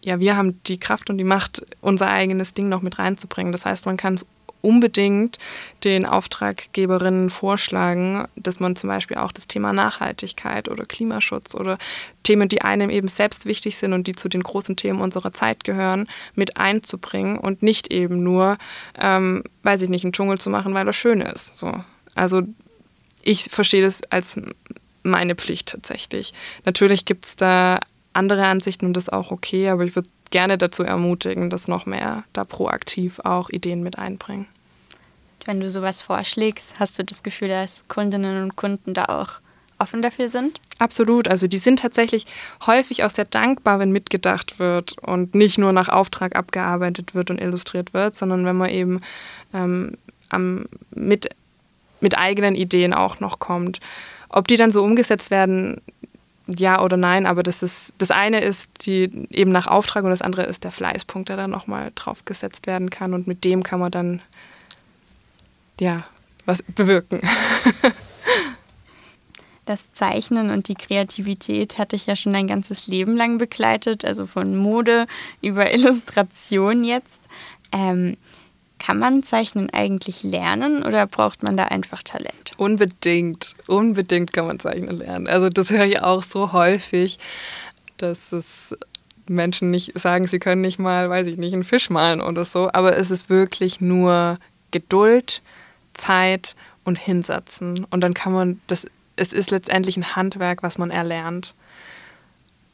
ja, 0.00 0.18
wir 0.20 0.36
haben 0.36 0.62
die 0.64 0.78
Kraft 0.78 1.10
und 1.10 1.18
die 1.18 1.24
Macht, 1.24 1.66
unser 1.80 2.08
eigenes 2.08 2.54
Ding 2.54 2.68
noch 2.68 2.82
mit 2.82 2.98
reinzubringen. 2.98 3.52
Das 3.52 3.66
heißt, 3.66 3.84
man 3.84 3.96
kann 3.96 4.14
es 4.14 4.24
unbedingt 4.60 5.38
den 5.84 6.06
Auftraggeberinnen 6.06 7.30
vorschlagen, 7.30 8.26
dass 8.36 8.60
man 8.60 8.76
zum 8.76 8.88
Beispiel 8.88 9.16
auch 9.16 9.32
das 9.32 9.46
Thema 9.46 9.72
Nachhaltigkeit 9.72 10.68
oder 10.68 10.84
Klimaschutz 10.84 11.54
oder 11.54 11.78
Themen, 12.22 12.48
die 12.48 12.62
einem 12.62 12.90
eben 12.90 13.08
selbst 13.08 13.46
wichtig 13.46 13.76
sind 13.76 13.92
und 13.92 14.06
die 14.06 14.14
zu 14.14 14.28
den 14.28 14.42
großen 14.42 14.76
Themen 14.76 15.00
unserer 15.00 15.32
Zeit 15.32 15.64
gehören, 15.64 16.08
mit 16.34 16.56
einzubringen 16.56 17.38
und 17.38 17.62
nicht 17.62 17.90
eben 17.90 18.22
nur, 18.22 18.58
ähm, 18.98 19.44
weiß 19.62 19.82
ich 19.82 19.88
nicht, 19.88 20.04
einen 20.04 20.12
Dschungel 20.12 20.38
zu 20.38 20.50
machen, 20.50 20.74
weil 20.74 20.86
er 20.86 20.92
schön 20.92 21.20
ist. 21.20 21.56
So. 21.56 21.72
Also 22.14 22.42
ich 23.22 23.44
verstehe 23.44 23.82
das 23.82 24.02
als 24.10 24.40
meine 25.02 25.34
Pflicht 25.34 25.68
tatsächlich. 25.68 26.34
Natürlich 26.64 27.04
gibt 27.04 27.24
es 27.24 27.36
da 27.36 27.80
andere 28.12 28.46
Ansichten 28.46 28.86
und 28.86 28.94
das 28.94 29.04
ist 29.04 29.12
auch 29.12 29.30
okay, 29.30 29.68
aber 29.68 29.84
ich 29.84 29.94
würde 29.94 30.10
gerne 30.30 30.58
dazu 30.58 30.82
ermutigen, 30.82 31.50
dass 31.50 31.68
noch 31.68 31.86
mehr 31.86 32.24
da 32.32 32.44
proaktiv 32.44 33.20
auch 33.20 33.50
Ideen 33.50 33.82
mit 33.82 33.98
einbringen. 33.98 34.46
Wenn 35.44 35.60
du 35.60 35.70
sowas 35.70 36.02
vorschlägst, 36.02 36.78
hast 36.78 36.98
du 36.98 37.04
das 37.04 37.22
Gefühl, 37.22 37.48
dass 37.48 37.86
Kundinnen 37.88 38.42
und 38.42 38.56
Kunden 38.56 38.92
da 38.92 39.04
auch 39.06 39.40
offen 39.78 40.02
dafür 40.02 40.28
sind? 40.28 40.60
Absolut. 40.78 41.28
Also 41.28 41.46
die 41.46 41.58
sind 41.58 41.80
tatsächlich 41.80 42.26
häufig 42.66 43.04
auch 43.04 43.10
sehr 43.10 43.24
dankbar, 43.24 43.78
wenn 43.78 43.90
mitgedacht 43.90 44.58
wird 44.58 44.98
und 44.98 45.34
nicht 45.34 45.58
nur 45.58 45.72
nach 45.72 45.88
Auftrag 45.88 46.36
abgearbeitet 46.36 47.14
wird 47.14 47.30
und 47.30 47.40
illustriert 47.40 47.94
wird, 47.94 48.16
sondern 48.16 48.44
wenn 48.44 48.56
man 48.56 48.70
eben 48.70 49.00
ähm, 49.54 49.96
am, 50.28 50.66
mit, 50.90 51.30
mit 52.00 52.18
eigenen 52.18 52.54
Ideen 52.54 52.92
auch 52.92 53.20
noch 53.20 53.38
kommt. 53.38 53.80
Ob 54.28 54.46
die 54.48 54.56
dann 54.56 54.70
so 54.70 54.84
umgesetzt 54.84 55.30
werden, 55.30 55.80
ja 56.48 56.82
oder 56.82 56.96
nein, 56.96 57.26
aber 57.26 57.42
das 57.42 57.62
ist 57.62 57.92
das 57.98 58.10
eine 58.10 58.40
ist 58.40 58.70
die 58.86 59.26
eben 59.30 59.52
nach 59.52 59.66
Auftrag 59.66 60.04
und 60.04 60.10
das 60.10 60.22
andere 60.22 60.44
ist 60.44 60.64
der 60.64 60.70
Fleißpunkt, 60.70 61.28
der 61.28 61.36
dann 61.36 61.50
nochmal 61.50 61.92
drauf 61.94 62.24
gesetzt 62.24 62.66
werden 62.66 62.90
kann 62.90 63.14
und 63.14 63.26
mit 63.26 63.44
dem 63.44 63.62
kann 63.62 63.80
man 63.80 63.90
dann 63.90 64.22
ja 65.78 66.04
was 66.46 66.62
bewirken. 66.62 67.20
Das 69.68 69.92
Zeichnen 69.92 70.48
und 70.48 70.68
die 70.68 70.74
Kreativität 70.74 71.76
hatte 71.76 71.94
ich 71.94 72.06
ja 72.06 72.16
schon 72.16 72.34
ein 72.34 72.46
ganzes 72.46 72.86
Leben 72.86 73.14
lang 73.14 73.36
begleitet, 73.36 74.02
also 74.02 74.24
von 74.24 74.56
Mode 74.56 75.06
über 75.42 75.74
Illustration 75.74 76.84
jetzt. 76.84 77.20
Ähm, 77.70 78.16
kann 78.78 78.98
man 78.98 79.22
Zeichnen 79.22 79.70
eigentlich 79.70 80.22
lernen 80.22 80.82
oder 80.82 81.06
braucht 81.06 81.42
man 81.42 81.56
da 81.56 81.64
einfach 81.64 82.02
Talent? 82.02 82.52
Unbedingt, 82.56 83.54
unbedingt 83.66 84.32
kann 84.32 84.46
man 84.46 84.60
Zeichnen 84.60 84.96
lernen. 84.96 85.26
Also 85.26 85.48
das 85.48 85.70
höre 85.70 85.84
ich 85.84 86.00
auch 86.00 86.22
so 86.22 86.52
häufig, 86.52 87.18
dass 87.96 88.32
es 88.32 88.76
Menschen 89.26 89.70
nicht 89.70 89.98
sagen, 89.98 90.26
sie 90.26 90.38
können 90.38 90.62
nicht 90.62 90.78
mal, 90.78 91.10
weiß 91.10 91.26
ich 91.26 91.36
nicht, 91.36 91.54
einen 91.54 91.64
Fisch 91.64 91.90
malen 91.90 92.20
oder 92.20 92.44
so. 92.44 92.70
Aber 92.72 92.96
es 92.96 93.10
ist 93.10 93.28
wirklich 93.28 93.80
nur 93.80 94.38
Geduld, 94.70 95.42
Zeit 95.94 96.54
und 96.84 96.98
Hinsetzen. 96.98 97.84
Und 97.90 98.00
dann 98.02 98.14
kann 98.14 98.32
man, 98.32 98.60
das, 98.66 98.86
es 99.16 99.32
ist 99.32 99.50
letztendlich 99.50 99.96
ein 99.96 100.16
Handwerk, 100.16 100.62
was 100.62 100.78
man 100.78 100.90
erlernt. 100.90 101.54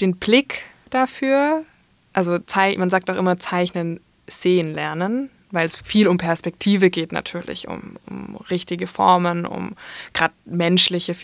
Den 0.01 0.17
Blick 0.17 0.63
dafür, 0.91 1.65
also 2.13 2.39
man 2.77 2.91
sagt 2.91 3.11
auch 3.11 3.17
immer 3.17 3.39
Zeichnen, 3.39 4.01
sehen 4.29 4.73
lernen 4.73 5.31
weil 5.55 5.67
es 5.67 5.77
viel 5.77 6.09
um 6.09 6.19
Perspektive 6.19 6.91
geht 6.91 7.13
natürlich, 7.13 7.69
um, 7.69 7.97
um 8.07 8.37
richtige 8.51 8.87
Formen, 8.87 9.47
um 9.47 9.75
gerade 10.13 10.35
menschliche, 10.45 11.15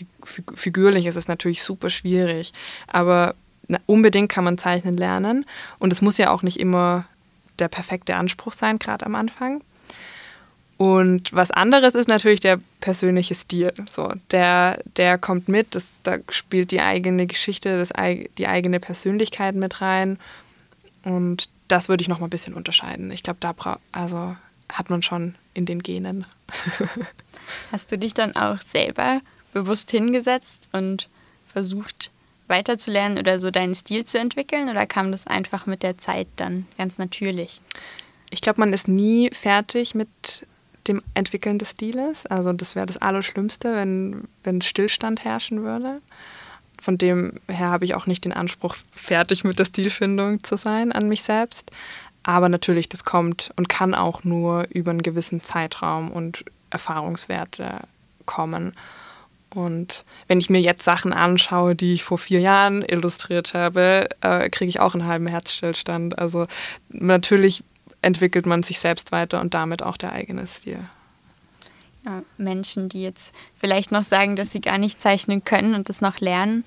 figürlich 0.55 1.05
ist 1.05 1.17
es 1.17 1.27
natürlich 1.27 1.61
super 1.61 1.89
schwierig. 1.89 2.53
Aber 2.87 3.35
unbedingt 3.85 4.31
kann 4.31 4.43
man 4.43 4.57
zeichnen 4.57 4.97
lernen 4.97 5.45
und 5.79 5.93
es 5.93 6.01
muss 6.01 6.17
ja 6.17 6.31
auch 6.31 6.41
nicht 6.41 6.59
immer 6.59 7.05
der 7.59 7.67
perfekte 7.67 8.15
Anspruch 8.15 8.53
sein, 8.53 8.79
gerade 8.79 9.05
am 9.05 9.15
Anfang. 9.15 9.61
Und 10.77 11.31
was 11.31 11.51
anderes 11.51 11.93
ist 11.93 12.07
natürlich 12.07 12.39
der 12.39 12.59
persönliche 12.79 13.35
Stil. 13.35 13.71
So, 13.85 14.13
der, 14.31 14.79
der 14.97 15.19
kommt 15.19 15.47
mit, 15.47 15.75
das, 15.75 16.01
da 16.01 16.17
spielt 16.29 16.71
die 16.71 16.81
eigene 16.81 17.27
Geschichte, 17.27 17.77
das, 17.77 17.89
die 18.39 18.47
eigene 18.47 18.79
Persönlichkeit 18.79 19.53
mit 19.53 19.79
rein. 19.81 20.17
Und 21.03 21.49
das 21.71 21.89
würde 21.89 22.01
ich 22.01 22.07
noch 22.07 22.19
mal 22.19 22.27
ein 22.27 22.31
bisschen 22.31 22.53
unterscheiden. 22.53 23.11
Ich 23.11 23.23
glaube, 23.23 23.39
da 23.39 23.55
also 23.91 24.35
hat 24.69 24.89
man 24.89 25.01
schon 25.01 25.35
in 25.53 25.65
den 25.65 25.81
Genen. 25.81 26.25
Hast 27.71 27.91
du 27.91 27.97
dich 27.97 28.13
dann 28.13 28.35
auch 28.35 28.57
selber 28.57 29.21
bewusst 29.53 29.91
hingesetzt 29.91 30.69
und 30.73 31.09
versucht 31.47 32.11
weiterzulernen 32.47 33.17
oder 33.17 33.39
so 33.39 33.51
deinen 33.51 33.75
Stil 33.75 34.05
zu 34.05 34.19
entwickeln 34.19 34.69
oder 34.69 34.85
kam 34.85 35.11
das 35.11 35.27
einfach 35.27 35.65
mit 35.65 35.83
der 35.83 35.97
Zeit 35.97 36.27
dann 36.35 36.67
ganz 36.77 36.97
natürlich? 36.97 37.61
Ich 38.29 38.41
glaube, 38.41 38.59
man 38.59 38.73
ist 38.73 38.87
nie 38.87 39.29
fertig 39.31 39.95
mit 39.95 40.09
dem 40.87 41.01
Entwickeln 41.13 41.57
des 41.57 41.71
Stiles. 41.71 42.25
Also 42.25 42.51
das 42.53 42.75
wäre 42.75 42.85
das 42.85 42.97
Allerschlimmste, 42.97 43.75
wenn, 43.75 44.27
wenn 44.43 44.61
Stillstand 44.61 45.23
herrschen 45.23 45.63
würde. 45.63 46.01
Von 46.81 46.97
dem 46.97 47.33
her 47.47 47.69
habe 47.69 47.85
ich 47.85 47.93
auch 47.93 48.07
nicht 48.07 48.25
den 48.25 48.33
Anspruch, 48.33 48.75
fertig 48.91 49.43
mit 49.43 49.59
der 49.59 49.65
Stilfindung 49.65 50.43
zu 50.43 50.57
sein 50.57 50.91
an 50.91 51.07
mich 51.07 51.21
selbst. 51.21 51.69
Aber 52.23 52.49
natürlich, 52.49 52.89
das 52.89 53.05
kommt 53.05 53.51
und 53.55 53.69
kann 53.69 53.93
auch 53.93 54.23
nur 54.23 54.65
über 54.71 54.89
einen 54.89 55.03
gewissen 55.03 55.43
Zeitraum 55.43 56.11
und 56.11 56.43
Erfahrungswerte 56.71 57.81
kommen. 58.25 58.73
Und 59.53 60.05
wenn 60.27 60.39
ich 60.39 60.49
mir 60.49 60.59
jetzt 60.59 60.83
Sachen 60.83 61.13
anschaue, 61.13 61.75
die 61.75 61.93
ich 61.93 62.03
vor 62.03 62.17
vier 62.17 62.39
Jahren 62.39 62.81
illustriert 62.81 63.53
habe, 63.53 64.09
äh, 64.21 64.49
kriege 64.49 64.69
ich 64.69 64.79
auch 64.79 64.95
einen 64.95 65.05
halben 65.05 65.27
Herzstillstand. 65.27 66.17
Also 66.17 66.47
natürlich 66.89 67.63
entwickelt 68.01 68.47
man 68.47 68.63
sich 68.63 68.79
selbst 68.79 69.11
weiter 69.11 69.39
und 69.39 69.53
damit 69.53 69.83
auch 69.83 69.97
der 69.97 70.13
eigene 70.13 70.47
Stil. 70.47 70.79
Ja, 72.05 72.23
Menschen, 72.37 72.89
die 72.89 73.03
jetzt 73.03 73.33
vielleicht 73.55 73.91
noch 73.91 74.03
sagen, 74.03 74.35
dass 74.35 74.51
sie 74.51 74.61
gar 74.61 74.77
nicht 74.77 75.01
zeichnen 75.01 75.43
können 75.43 75.75
und 75.75 75.87
das 75.89 76.01
noch 76.01 76.19
lernen 76.19 76.65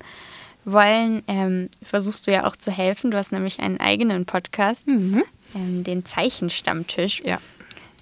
wollen, 0.63 1.23
ähm, 1.27 1.69
versuchst 1.83 2.27
du 2.27 2.31
ja 2.31 2.45
auch 2.47 2.55
zu 2.55 2.71
helfen. 2.71 3.11
Du 3.11 3.17
hast 3.17 3.31
nämlich 3.31 3.59
einen 3.59 3.79
eigenen 3.79 4.25
Podcast, 4.25 4.87
mhm. 4.87 5.23
ähm, 5.53 5.83
den 5.83 6.05
Zeichenstammtisch. 6.05 7.21
Ja. 7.23 7.39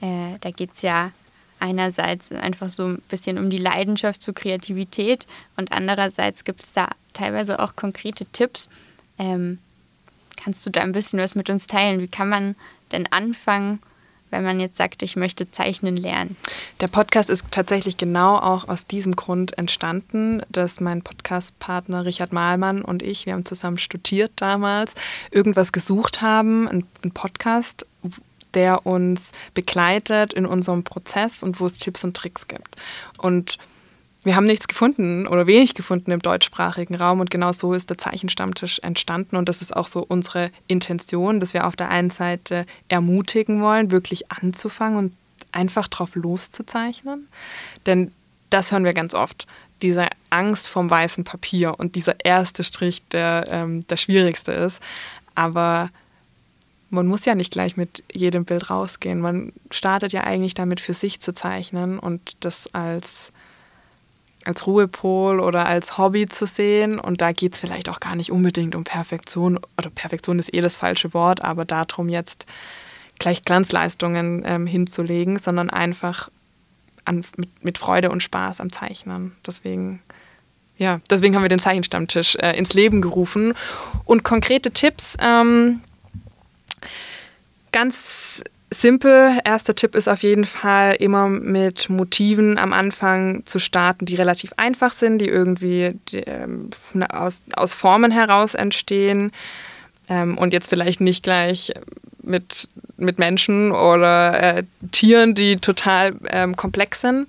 Äh, 0.02 0.38
da 0.42 0.52
geht 0.52 0.74
es 0.76 0.82
ja 0.82 1.12
einerseits 1.60 2.32
einfach 2.32 2.70
so 2.70 2.88
ein 2.88 3.02
bisschen 3.10 3.38
um 3.38 3.50
die 3.50 3.58
Leidenschaft 3.58 4.22
zur 4.22 4.34
Kreativität 4.34 5.28
und 5.56 5.72
andererseits 5.72 6.44
gibt 6.44 6.62
es 6.62 6.74
da 6.74 6.90
teilweise 7.14 7.60
auch 7.60 7.76
konkrete 7.76 8.26
Tipps. 8.26 8.70
Ähm, 9.18 9.60
kannst 10.36 10.66
du 10.66 10.70
da 10.70 10.82
ein 10.82 10.92
bisschen 10.92 11.20
was 11.20 11.36
mit 11.36 11.50
uns 11.50 11.68
teilen? 11.68 12.02
Wie 12.02 12.08
kann 12.08 12.28
man 12.28 12.56
denn 12.92 13.08
anfangen, 13.12 13.80
wenn 14.34 14.44
man 14.44 14.60
jetzt 14.60 14.78
sagt, 14.78 15.04
ich 15.04 15.16
möchte 15.16 15.50
zeichnen 15.52 15.96
lernen? 15.96 16.36
Der 16.82 16.88
Podcast 16.88 17.30
ist 17.30 17.46
tatsächlich 17.52 17.98
genau 17.98 18.36
auch 18.36 18.68
aus 18.68 18.88
diesem 18.88 19.16
Grund 19.16 19.58
entstanden, 19.58 20.42
dass 20.50 20.82
mein 20.82 21.04
Podcastpartner 21.04 22.04
Richard 22.04 22.34
Mahlmann 22.34 22.82
und 22.82 23.04
ich, 23.04 23.28
wir 23.28 23.34
haben 23.34 23.46
zusammen 23.46 23.78
studiert 23.78 24.32
damals, 24.38 24.96
irgendwas 25.30 25.72
gesucht 25.72 26.22
haben, 26.22 26.68
einen 26.68 27.12
Podcast, 27.14 27.86
der 28.56 28.86
uns 28.86 29.32
begleitet 29.54 30.34
in 30.34 30.46
unserem 30.46 30.84
Prozess 30.84 31.44
und 31.44 31.60
wo 31.60 31.68
es 31.68 31.78
Tipps 31.78 32.04
und 32.04 32.18
Tricks 32.18 32.48
gibt. 32.48 32.76
Und 33.18 33.58
wir 34.24 34.36
haben 34.36 34.46
nichts 34.46 34.68
gefunden 34.68 35.28
oder 35.28 35.48
wenig 35.48 35.74
gefunden 35.74 36.12
im 36.12 36.22
deutschsprachigen 36.22 36.96
Raum 36.96 37.20
und 37.20 37.30
genau 37.30 37.52
so 37.52 37.74
ist 37.74 37.90
der 37.90 37.98
Zeichenstammtisch 37.98 38.80
entstanden 38.80 39.36
und 39.36 39.50
das 39.50 39.62
ist 39.62 39.76
auch 39.76 39.88
so 39.88 40.04
unsere 40.08 40.52
Intention, 40.68 41.40
dass 41.40 41.54
wir 41.54 41.68
auf 41.68 41.76
der 41.76 41.90
einen 41.90 42.10
Seite 42.10 42.66
ermutigen 42.88 43.62
wollen, 43.62 43.92
wirklich 43.92 44.32
anzufangen 44.32 44.98
und 44.98 45.14
einfach 45.52 45.88
drauf 45.88 46.16
loszuzeichnen, 46.16 47.28
denn 47.86 48.12
das 48.50 48.72
hören 48.72 48.86
wir 48.86 48.94
ganz 48.94 49.14
oft, 49.14 49.48
diese 49.82 50.08
Angst 50.30 50.70
vom 50.70 50.90
weißen 50.90 51.24
Papier 51.24 51.78
und 51.78 51.96
dieser 51.96 52.24
erste 52.24 52.64
Strich, 52.64 53.02
der 53.10 53.46
ähm, 53.52 53.86
der 53.88 53.98
schwierigste 53.98 54.52
ist, 54.52 54.82
aber 55.36 55.90
man 56.94 57.08
muss 57.08 57.26
ja 57.26 57.36
nicht 57.36 57.52
gleich 57.52 57.76
mit 57.76 58.04
jedem 58.12 58.46
Bild 58.46 58.70
rausgehen. 58.70 59.20
Man 59.20 59.52
startet 59.72 60.14
ja 60.14 60.24
eigentlich 60.24 60.54
damit 60.54 60.80
für 60.80 60.94
sich 60.94 61.20
zu 61.20 61.34
zeichnen 61.34 62.00
und 62.00 62.38
das 62.42 62.74
als, 62.74 63.34
als 64.46 64.68
Ruhepol 64.68 65.40
oder 65.40 65.66
als 65.66 65.98
Hobby 65.98 66.28
zu 66.28 66.46
sehen. 66.46 67.00
Und 67.00 67.22
da 67.22 67.32
geht 67.32 67.54
es 67.54 67.60
vielleicht 67.60 67.90
auch 67.90 68.00
gar 68.00 68.16
nicht 68.16 68.32
unbedingt 68.32 68.76
um 68.76 68.84
Perfektion. 68.84 69.60
Oder 69.78 69.90
Perfektion 69.90 70.40
ist 70.40 70.54
eh 70.54 70.62
das 70.62 70.76
falsche 70.76 71.14
Wort, 71.14 71.42
aber 71.42 71.66
darum 71.66 72.10
jetzt 72.10 72.46
gleich 73.20 73.44
Glanzleistungen 73.44 74.44
ähm, 74.46 74.68
hinzulegen, 74.68 75.38
sondern 75.38 75.70
einfach 75.70 76.30
an, 77.06 77.26
mit, 77.38 77.64
mit 77.64 77.78
Freude 77.78 78.10
und 78.10 78.24
Spaß 78.24 78.62
am 78.62 78.72
Zeichnen. 78.72 79.36
Deswegen 79.46 80.02
ja, 80.76 81.02
deswegen 81.10 81.36
haben 81.36 81.44
wir 81.44 81.50
den 81.50 81.60
Zeichenstammtisch 81.60 82.36
äh, 82.36 82.58
ins 82.58 82.74
Leben 82.74 83.02
gerufen. 83.02 83.54
Und 84.06 84.24
konkrete 84.24 84.72
Tipps, 84.72 85.16
ähm, 85.20 85.82
Ganz 87.74 88.44
simpel. 88.74 89.38
Erster 89.46 89.76
Tipp 89.76 89.96
ist 89.96 90.08
auf 90.08 90.24
jeden 90.24 90.46
Fall 90.46 90.96
immer 90.96 91.30
mit 91.30 91.90
Motiven 91.90 92.58
am 92.58 92.74
Anfang 92.74 93.46
zu 93.46 93.60
starten, 93.60 94.06
die 94.06 94.16
relativ 94.16 94.54
einfach 94.58 94.94
sind, 94.94 95.20
die 95.20 95.28
irgendwie 95.28 95.96
ähm, 96.12 96.70
aus, 97.10 97.42
aus 97.56 97.74
Formen 97.74 98.12
heraus 98.12 98.56
entstehen 98.56 99.32
ähm, 100.10 100.38
und 100.38 100.54
jetzt 100.54 100.70
vielleicht 100.70 101.02
nicht 101.02 101.24
gleich 101.24 101.72
mit, 102.22 102.70
mit 102.98 103.20
Menschen 103.20 103.72
oder 103.72 104.58
äh, 104.58 104.64
Tieren, 104.92 105.36
die 105.36 105.58
total 105.58 106.16
ähm, 106.30 106.56
komplex 106.56 107.02
sind. 107.02 107.28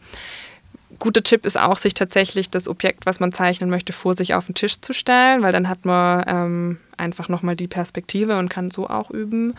Guter 0.98 1.22
Tipp 1.22 1.44
ist 1.44 1.58
auch, 1.58 1.76
sich 1.76 1.94
tatsächlich 1.94 2.50
das 2.50 2.68
Objekt, 2.68 3.04
was 3.04 3.20
man 3.20 3.32
zeichnen 3.32 3.68
möchte, 3.68 3.92
vor 3.92 4.14
sich 4.14 4.34
auf 4.34 4.46
den 4.46 4.54
Tisch 4.54 4.80
zu 4.80 4.92
stellen, 4.92 5.42
weil 5.42 5.52
dann 5.52 5.68
hat 5.68 5.84
man 5.84 6.24
ähm, 6.26 6.80
einfach 6.96 7.28
nochmal 7.28 7.56
die 7.56 7.68
Perspektive 7.68 8.38
und 8.38 8.48
kann 8.48 8.70
so 8.70 8.88
auch 8.88 9.10
üben. 9.10 9.54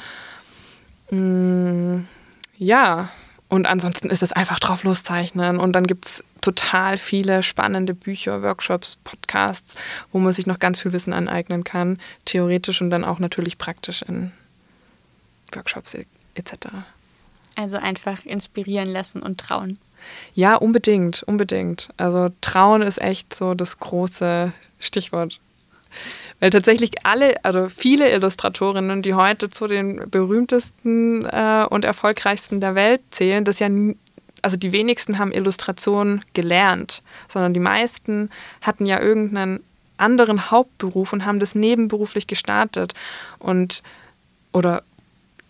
Mm, 1.12 2.00
ja, 2.58 3.10
und 3.48 3.68
ansonsten 3.68 4.10
ist 4.10 4.24
es 4.24 4.32
einfach 4.32 4.60
drauf 4.60 4.84
loszeichnen. 4.84 5.60
Und 5.60 5.74
dann 5.74 5.88
gibt 5.88 6.06
es 6.06 6.24
total 6.42 6.98
viele 6.98 7.44
spannende 7.44 7.94
Bücher, 7.94 8.42
Workshops, 8.42 8.98
Podcasts, 9.04 9.76
wo 10.12 10.20
man 10.20 10.34
sich 10.34 10.46
noch 10.46 10.60
ganz 10.60 10.80
viel 10.80 10.94
Wissen 10.94 11.14
aneignen 11.14 11.64
kann, 11.64 12.00
theoretisch 12.26 12.82
und 12.82 12.90
dann 12.90 13.04
auch 13.04 13.20
natürlich 13.20 13.58
praktisch 13.58 14.02
in 14.02 14.32
Workshops 15.54 15.96
etc. 16.36 16.54
Also 17.56 17.78
einfach 17.78 18.26
inspirieren 18.26 18.90
lassen 18.90 19.22
und 19.22 19.40
trauen. 19.40 19.80
Ja, 20.34 20.56
unbedingt, 20.56 21.24
unbedingt. 21.24 21.90
Also 21.98 22.30
trauen 22.42 22.82
ist 22.82 23.02
echt 23.02 23.34
so 23.34 23.54
das 23.54 23.80
große 23.80 24.54
Stichwort. 24.80 25.40
Weil 26.40 26.50
tatsächlich 26.50 26.92
alle, 27.04 27.36
also 27.44 27.70
viele 27.70 28.12
Illustratorinnen, 28.12 29.02
die 29.02 29.14
heute 29.14 29.50
zu 29.50 29.68
den 29.68 30.10
berühmtesten 30.10 31.26
äh, 31.26 31.66
und 31.70 31.86
erfolgreichsten 31.86 32.60
der 32.60 32.76
Welt 32.76 33.02
zählen, 33.12 33.46
das 33.46 33.60
ja, 33.60 33.70
also 34.42 34.58
die 34.58 34.72
wenigsten 34.72 35.18
haben 35.18 35.32
Illustration 35.32 36.24
gelernt, 36.34 37.02
sondern 37.28 37.54
die 37.54 37.60
meisten 37.60 38.30
hatten 38.62 38.86
ja 38.86 39.02
irgendeinen 39.02 39.62
anderen 39.98 40.52
Hauptberuf 40.52 41.14
und 41.14 41.26
haben 41.26 41.40
das 41.40 41.56
nebenberuflich 41.56 42.28
gestartet 42.28 42.94
und 43.40 43.82
oder 44.52 44.84